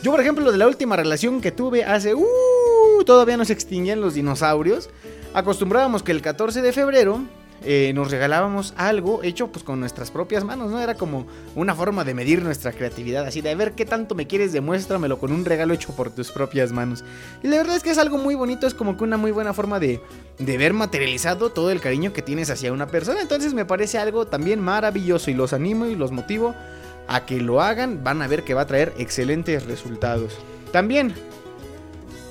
[0.03, 2.13] yo, por ejemplo, de la última relación que tuve hace...
[2.13, 4.89] Uh, todavía no se extinguían los dinosaurios.
[5.33, 7.21] Acostumbrábamos que el 14 de febrero
[7.63, 10.81] eh, nos regalábamos algo hecho pues con nuestras propias manos, ¿no?
[10.81, 14.51] Era como una forma de medir nuestra creatividad, así de ver qué tanto me quieres,
[14.51, 17.03] demuéstramelo con un regalo hecho por tus propias manos.
[17.43, 19.53] Y la verdad es que es algo muy bonito, es como que una muy buena
[19.53, 20.01] forma de,
[20.39, 23.21] de ver materializado todo el cariño que tienes hacia una persona.
[23.21, 26.55] Entonces me parece algo también maravilloso y los animo y los motivo
[27.07, 30.37] a que lo hagan, van a ver que va a traer excelentes resultados.
[30.71, 31.13] También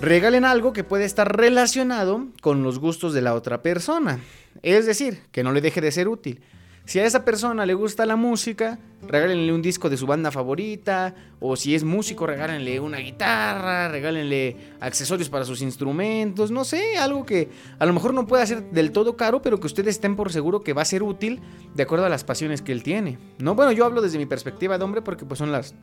[0.01, 4.21] regalen algo que puede estar relacionado con los gustos de la otra persona.
[4.63, 6.41] Es decir, que no le deje de ser útil.
[6.87, 11.15] Si a esa persona le gusta la música, regálenle un disco de su banda favorita,
[11.39, 17.25] o si es músico, regálenle una guitarra, regálenle accesorios para sus instrumentos, no sé, algo
[17.25, 17.49] que
[17.79, 20.63] a lo mejor no pueda ser del todo caro, pero que ustedes estén por seguro
[20.63, 21.41] que va a ser útil
[21.75, 23.19] de acuerdo a las pasiones que él tiene.
[23.39, 25.77] No, bueno, yo hablo desde mi perspectiva de hombre porque pues son las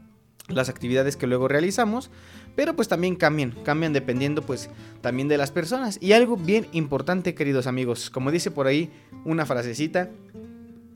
[0.48, 2.10] las actividades que luego realizamos,
[2.56, 4.70] pero pues también cambian, cambian dependiendo pues
[5.02, 5.98] también de las personas.
[6.02, 8.92] Y algo bien importante, queridos amigos, como dice por ahí
[9.26, 10.10] una frasecita,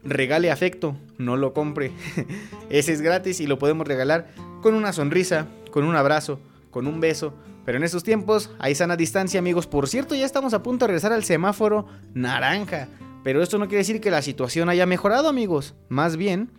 [0.04, 1.92] regale afecto, no lo compre.
[2.70, 4.30] Ese es gratis y lo podemos regalar
[4.62, 6.40] con una sonrisa, con un abrazo,
[6.72, 7.34] con un beso.
[7.66, 9.68] Pero en estos tiempos hay sana distancia, amigos.
[9.68, 12.88] Por cierto, ya estamos a punto de regresar al semáforo naranja.
[13.24, 15.76] Pero esto no quiere decir que la situación haya mejorado, amigos.
[15.90, 16.50] Más bien,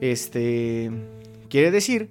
[0.00, 0.90] este
[1.48, 2.10] quiere decir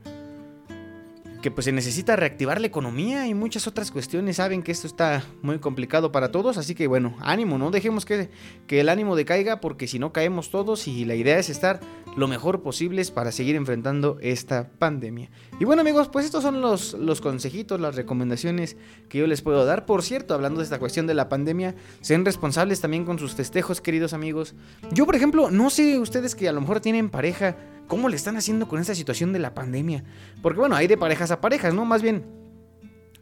[1.41, 4.37] que pues se necesita reactivar la economía y muchas otras cuestiones.
[4.37, 8.29] Saben que esto está muy complicado para todos, así que bueno, ánimo, no dejemos que,
[8.67, 11.79] que el ánimo decaiga porque si no caemos todos y la idea es estar
[12.15, 15.29] lo mejor posible para seguir enfrentando esta pandemia.
[15.59, 18.75] Y bueno amigos, pues estos son los, los consejitos, las recomendaciones
[19.07, 19.85] que yo les puedo dar.
[19.85, 23.81] Por cierto, hablando de esta cuestión de la pandemia, sean responsables también con sus festejos,
[23.81, 24.55] queridos amigos.
[24.91, 27.55] Yo, por ejemplo, no sé ustedes que a lo mejor tienen pareja,
[27.87, 30.03] ¿Cómo le están haciendo con esta situación de la pandemia?
[30.41, 31.85] Porque bueno, hay de parejas a parejas, ¿no?
[31.85, 32.25] Más bien,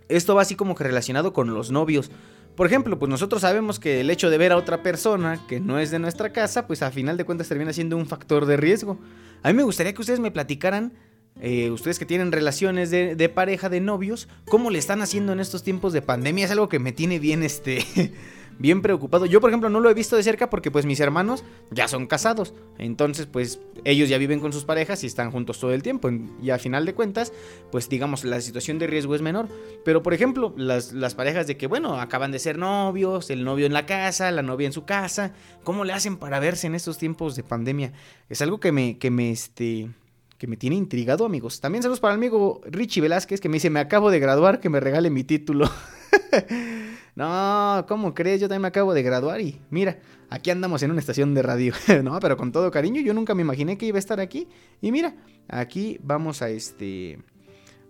[0.10, 2.12] esto va así como que relacionado con los novios.
[2.56, 5.78] Por ejemplo, pues nosotros sabemos que el hecho de ver a otra persona que no
[5.78, 8.98] es de nuestra casa, pues a final de cuentas termina siendo un factor de riesgo.
[9.44, 10.94] A mí me gustaría que ustedes me platicaran,
[11.42, 15.42] eh, ustedes que tienen relaciones de, de, pareja, de novios, cómo le están haciendo en
[15.42, 16.46] estos tiempos de pandemia.
[16.46, 17.84] Es algo que me tiene bien, este,
[18.60, 19.26] bien preocupado.
[19.26, 22.08] Yo, por ejemplo, no lo he visto de cerca porque pues mis hermanos ya son
[22.08, 22.54] casados.
[22.78, 26.10] Entonces, pues ellos ya viven con sus parejas y están juntos todo el tiempo.
[26.42, 27.34] Y a final de cuentas,
[27.72, 29.48] pues digamos, la situación de riesgo es menor.
[29.84, 33.66] Pero, por ejemplo, las, las parejas de que, bueno, acaban de ser novios, el novio
[33.66, 35.34] en la casa, la novia en su casa.
[35.64, 37.94] ¿Cómo le hacen para verse en estos tiempos de pandemia?
[38.30, 39.90] Es algo que me, que me, este
[40.38, 41.62] que me tiene intrigado, amigos.
[41.62, 44.70] También saludos para el amigo Richie Velázquez, que me dice, me acabo de graduar, que
[44.70, 45.70] me regale mi título.
[47.16, 48.42] no, ¿cómo crees?
[48.42, 51.74] Yo también me acabo de graduar y mira, aquí andamos en una estación de radio.
[52.04, 54.48] no, pero con todo cariño, yo nunca me imaginé que iba a estar aquí.
[54.82, 55.16] Y mira,
[55.48, 57.20] aquí vamos a este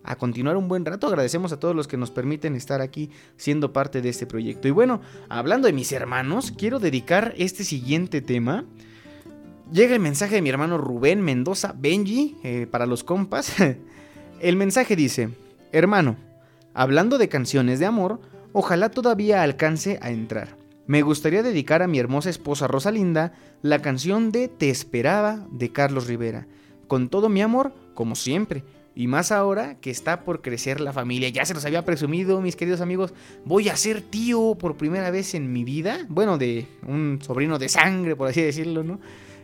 [0.04, 1.08] a continuar un buen rato.
[1.08, 4.68] Agradecemos a todos los que nos permiten estar aquí siendo parte de este proyecto.
[4.68, 8.64] Y bueno, hablando de mis hermanos, quiero dedicar este siguiente tema
[9.72, 13.52] Llega el mensaje de mi hermano Rubén Mendoza, Benji, eh, para los compas.
[14.40, 15.30] el mensaje dice,
[15.72, 16.16] hermano,
[16.72, 18.20] hablando de canciones de amor,
[18.58, 20.56] ojalá todavía alcance a entrar.
[20.86, 26.06] Me gustaría dedicar a mi hermosa esposa Rosalinda la canción de Te esperaba de Carlos
[26.06, 26.46] Rivera.
[26.88, 28.64] Con todo mi amor, como siempre.
[28.94, 31.28] Y más ahora que está por crecer la familia.
[31.28, 33.12] Ya se los había presumido, mis queridos amigos.
[33.44, 36.06] Voy a ser tío por primera vez en mi vida.
[36.08, 39.00] Bueno, de un sobrino de sangre, por así decirlo, ¿no?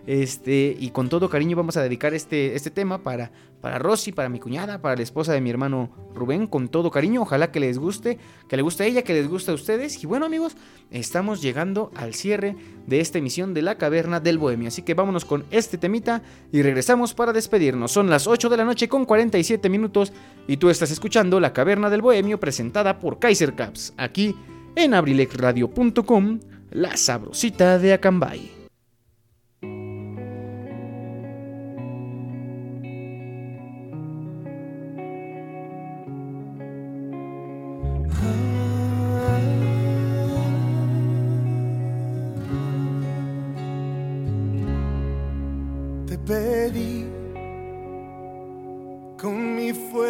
[0.06, 3.30] Este, y con todo cariño vamos a dedicar este, este tema para,
[3.60, 7.22] para Rosy, para mi cuñada, para la esposa de mi hermano Rubén, con todo cariño.
[7.22, 8.18] Ojalá que les guste,
[8.48, 10.02] que le guste a ella, que les guste a ustedes.
[10.02, 10.56] Y bueno, amigos,
[10.90, 12.56] estamos llegando al cierre
[12.86, 14.68] de esta emisión de La Caverna del Bohemio.
[14.68, 17.92] Así que vámonos con este temita y regresamos para despedirnos.
[17.92, 20.12] Son las 8 de la noche con 47 minutos
[20.48, 24.34] y tú estás escuchando La Caverna del Bohemio presentada por Kaiser Caps, aquí
[24.74, 28.61] en abrilexradio.com, la sabrosita de Acambay.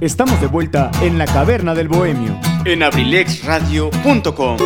[0.00, 4.56] Estamos de vuelta en la caverna del bohemio en abrilexradio.com.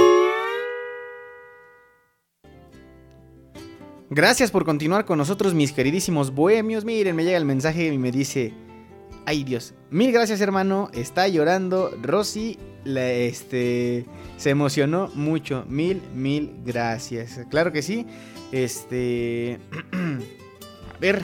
[4.11, 6.85] Gracias por continuar con nosotros, mis queridísimos bohemios.
[6.85, 8.53] Miren, me llega el mensaje y me dice:
[9.27, 10.89] Ay Dios, mil gracias, hermano.
[10.93, 11.91] Está llorando.
[12.01, 14.07] Rosy la- este,
[14.37, 15.65] se emocionó mucho.
[15.69, 17.41] Mil, mil gracias.
[17.51, 18.07] Claro que sí.
[18.53, 19.59] Este.
[20.95, 21.23] A ver.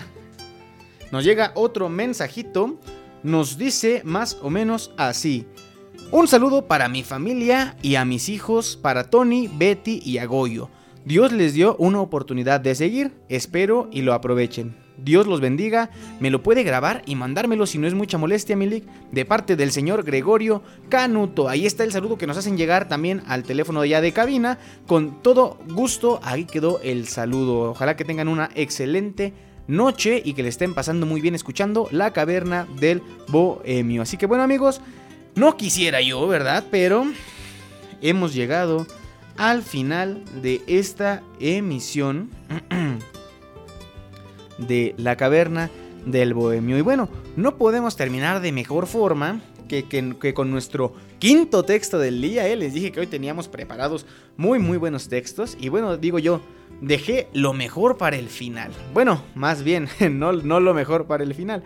[1.12, 2.80] Nos llega otro mensajito.
[3.22, 5.46] Nos dice más o menos así.
[6.10, 10.70] Un saludo para mi familia y a mis hijos, para Tony, Betty y a Goyo.
[11.04, 14.74] Dios les dio una oportunidad de seguir, espero y lo aprovechen.
[15.02, 18.84] Dios los bendiga, me lo puede grabar y mandármelo si no es mucha molestia, Milik,
[19.10, 21.48] de parte del señor Gregorio Canuto.
[21.48, 24.58] Ahí está el saludo que nos hacen llegar también al teléfono ya de cabina.
[24.86, 27.70] Con todo gusto, ahí quedó el saludo.
[27.70, 29.32] Ojalá que tengan una excelente
[29.70, 34.02] noche y que le estén pasando muy bien escuchando La Caverna del Bohemio.
[34.02, 34.80] Así que bueno amigos,
[35.34, 36.64] no quisiera yo, ¿verdad?
[36.70, 37.04] Pero
[38.02, 38.86] hemos llegado
[39.36, 42.30] al final de esta emisión
[44.58, 45.70] de La Caverna
[46.04, 46.76] del Bohemio.
[46.76, 52.46] Y bueno, no podemos terminar de mejor forma que, con nuestro quinto texto del día.
[52.48, 52.56] ¿eh?
[52.56, 54.04] Les dije que hoy teníamos preparados
[54.36, 55.56] muy, muy buenos textos.
[55.60, 56.40] Y bueno, digo yo,
[56.80, 58.72] dejé lo mejor para el final.
[58.92, 61.62] Bueno, más bien, no, no lo mejor para el final.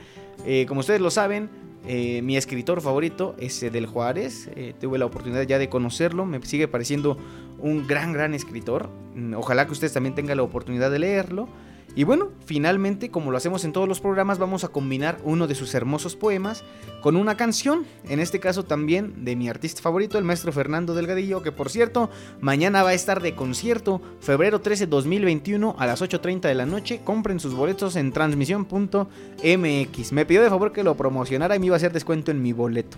[0.47, 1.49] Eh, como ustedes lo saben,
[1.87, 4.49] eh, mi escritor favorito es Del Juárez.
[4.57, 6.25] Eh, tuve la oportunidad ya de conocerlo.
[6.25, 7.19] Me sigue pareciendo
[7.59, 8.89] un gran, gran escritor.
[9.15, 11.49] Mm, Ojalá que ustedes también tengan la oportunidad de leerlo.
[11.97, 15.55] Y bueno, finalmente, como lo hacemos en todos los programas, vamos a combinar uno de
[15.55, 16.65] sus hermosos poemas
[17.01, 17.87] con una canción.
[18.09, 22.11] En este caso también de mi artista favorito, el maestro Fernando Delgadillo, que por cierto,
[22.41, 27.01] mañana va a estar de concierto, febrero 13 2021 a las 8.30 de la noche.
[27.05, 30.13] Compren sus boletos en transmisión.mx.
[30.13, 32.53] Me pidió de favor que lo promocionara y me iba a hacer descuento en mi
[32.53, 32.97] boleto.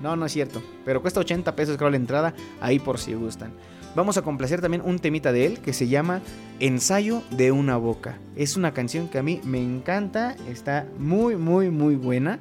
[0.00, 0.62] No, no es cierto.
[0.84, 3.52] Pero cuesta 80 pesos creo la entrada, ahí por si gustan.
[3.98, 6.22] Vamos a complacer también un temita de él que se llama
[6.60, 8.16] Ensayo de una boca.
[8.36, 12.38] Es una canción que a mí me encanta, está muy, muy, muy buena.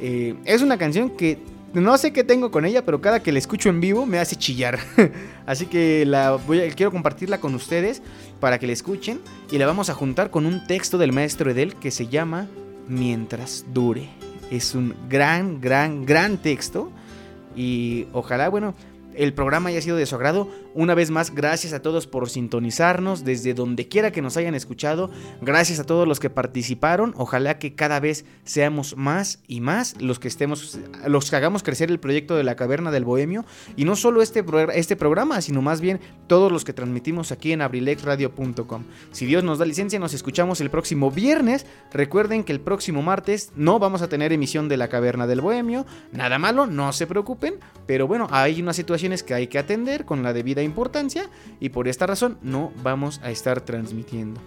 [0.00, 1.38] Eh, es una canción que
[1.74, 4.36] no sé qué tengo con ella, pero cada que la escucho en vivo me hace
[4.36, 4.78] chillar.
[5.44, 8.00] Así que la voy a, quiero compartirla con ustedes
[8.40, 9.20] para que la escuchen
[9.50, 12.48] y la vamos a juntar con un texto del maestro Edel que se llama
[12.88, 14.08] Mientras dure.
[14.50, 16.90] Es un gran, gran, gran texto
[17.54, 18.74] y ojalá, bueno,
[19.16, 20.48] el programa haya sido de su agrado.
[20.74, 25.10] Una vez más, gracias a todos por sintonizarnos desde donde quiera que nos hayan escuchado.
[25.40, 27.14] Gracias a todos los que participaron.
[27.16, 31.90] Ojalá que cada vez seamos más y más los que estemos, los que hagamos crecer
[31.90, 33.44] el proyecto de la Caverna del Bohemio.
[33.76, 34.44] Y no solo este,
[34.74, 38.84] este programa, sino más bien todos los que transmitimos aquí en abrilexradio.com.
[39.12, 41.66] Si Dios nos da licencia, nos escuchamos el próximo viernes.
[41.92, 45.86] Recuerden que el próximo martes no vamos a tener emisión de la Caverna del Bohemio.
[46.12, 47.54] Nada malo, no se preocupen.
[47.86, 48.72] Pero bueno, hay una
[49.22, 51.30] que hay que atender con la debida importancia
[51.60, 54.40] y por esta razón no vamos a estar transmitiendo.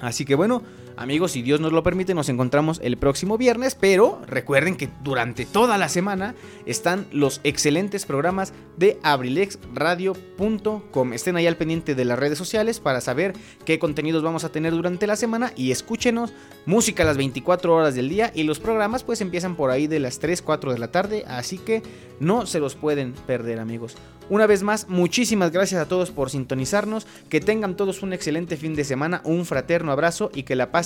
[0.00, 0.62] Así que bueno,
[0.96, 5.44] Amigos, si Dios nos lo permite, nos encontramos el próximo viernes, pero recuerden que durante
[5.44, 11.12] toda la semana están los excelentes programas de abrilexradio.com.
[11.12, 13.32] Estén ahí al pendiente de las redes sociales para saber
[13.64, 16.32] qué contenidos vamos a tener durante la semana y escúchenos
[16.64, 19.98] música a las 24 horas del día y los programas pues empiezan por ahí de
[19.98, 21.82] las 3, 4 de la tarde, así que
[22.20, 23.96] no se los pueden perder amigos.
[24.30, 28.74] Una vez más, muchísimas gracias a todos por sintonizarnos, que tengan todos un excelente fin
[28.74, 30.84] de semana, un fraterno abrazo y que la paz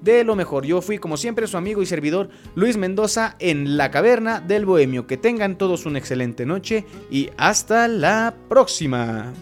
[0.00, 0.64] de lo mejor.
[0.64, 5.06] Yo fui como siempre su amigo y servidor Luis Mendoza en la caverna del Bohemio.
[5.06, 9.32] Que tengan todos una excelente noche y hasta la próxima.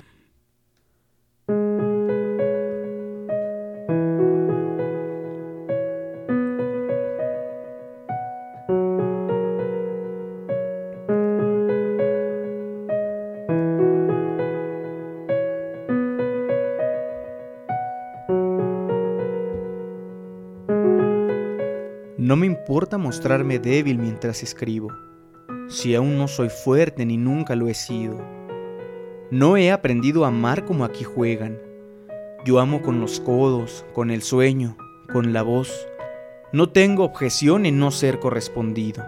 [22.78, 24.92] Importa mostrarme débil mientras escribo,
[25.66, 28.24] si aún no soy fuerte ni nunca lo he sido.
[29.32, 31.58] No he aprendido a amar como aquí juegan.
[32.44, 34.76] Yo amo con los codos, con el sueño,
[35.12, 35.88] con la voz.
[36.52, 39.04] No tengo objeción en no ser correspondido.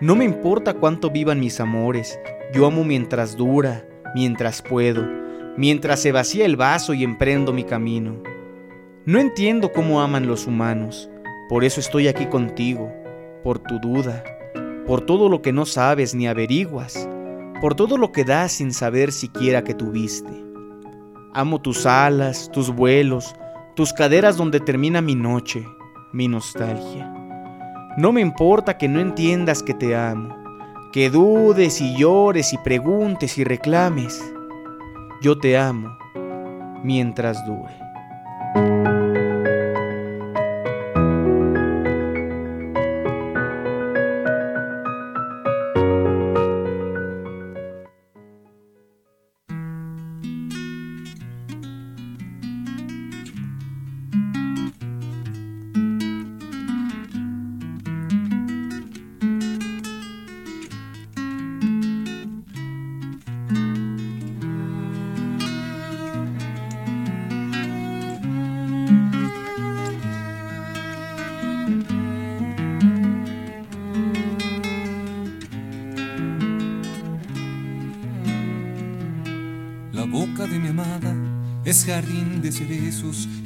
[0.00, 2.18] No me importa cuánto vivan mis amores,
[2.54, 5.06] yo amo mientras dura, mientras puedo,
[5.58, 8.22] mientras se vacía el vaso y emprendo mi camino.
[9.04, 11.10] No entiendo cómo aman los humanos
[11.48, 12.92] por eso estoy aquí contigo,
[13.42, 14.24] por tu duda,
[14.86, 17.08] por todo lo que no sabes ni averiguas,
[17.60, 20.32] por todo lo que das sin saber siquiera que tuviste.
[21.34, 23.34] Amo tus alas, tus vuelos,
[23.74, 25.66] tus caderas donde termina mi noche,
[26.12, 27.12] mi nostalgia.
[27.96, 30.34] No me importa que no entiendas que te amo,
[30.92, 34.22] que dudes y llores y preguntes y reclames.
[35.22, 35.96] Yo te amo
[36.82, 38.93] mientras dure.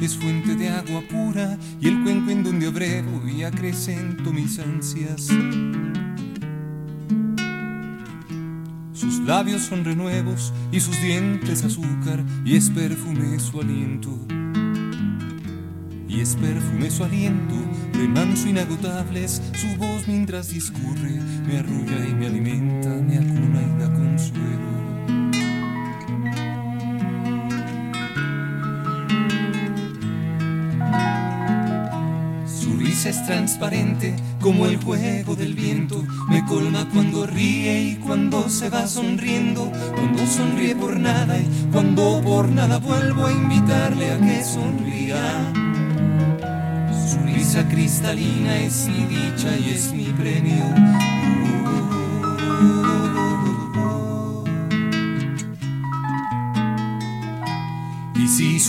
[0.01, 5.29] Es fuente de agua pura y el cuenco en donde abrevo y acrecento mis ansias.
[8.93, 14.11] Sus labios son renuevos y sus dientes azúcar y es perfume su aliento.
[16.09, 17.55] Y es perfume su aliento,
[17.95, 23.95] remanso inagotables, su voz mientras discurre, me arrulla y me alimenta, me acuna y da
[23.95, 24.78] consuelo.
[33.29, 36.03] Transparente como el juego del viento.
[36.31, 39.71] Me colma cuando ríe y cuando se va sonriendo.
[39.95, 45.53] Cuando sonríe por nada y cuando por nada vuelvo a invitarle a que sonría.
[47.07, 50.65] Su risa cristalina es mi dicha y es mi premio.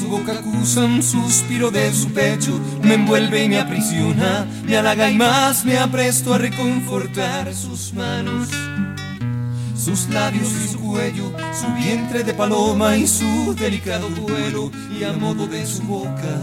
[0.09, 5.15] Boca acusa un suspiro de su pecho, me envuelve y me aprisiona, me halaga y
[5.15, 8.49] más me apresto a reconfortar sus manos,
[9.75, 15.13] sus labios y su cuello, su vientre de paloma y su delicado vuelo, y a
[15.13, 16.39] modo de su boca.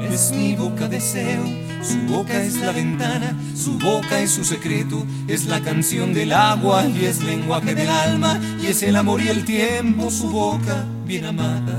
[0.00, 1.44] es mi boca deseo,
[1.80, 6.86] su boca es la ventana, su boca es su secreto, es la canción del agua
[6.86, 11.24] y es lenguaje del alma y es el amor y el tiempo, su boca bien
[11.24, 11.78] amada.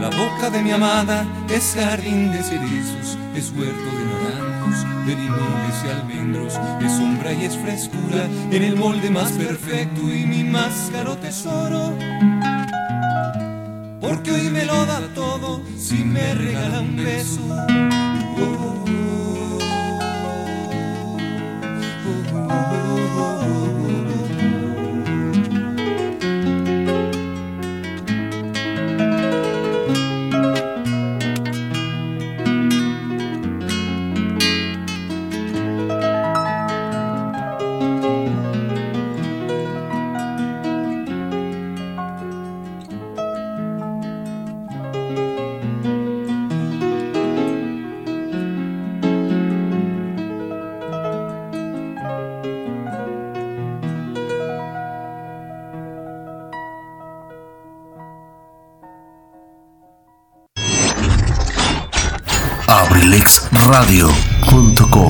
[0.00, 5.84] La boca de mi amada es jardín de cerezos, es huerto de naranjos, de limones
[5.84, 10.90] y almendros, es sombra y es frescura en el molde más perfecto y mi más
[10.92, 11.94] caro tesoro.
[14.00, 18.07] Porque hoy me lo da todo si me regala un beso.
[63.88, 65.07] abrilexradio.com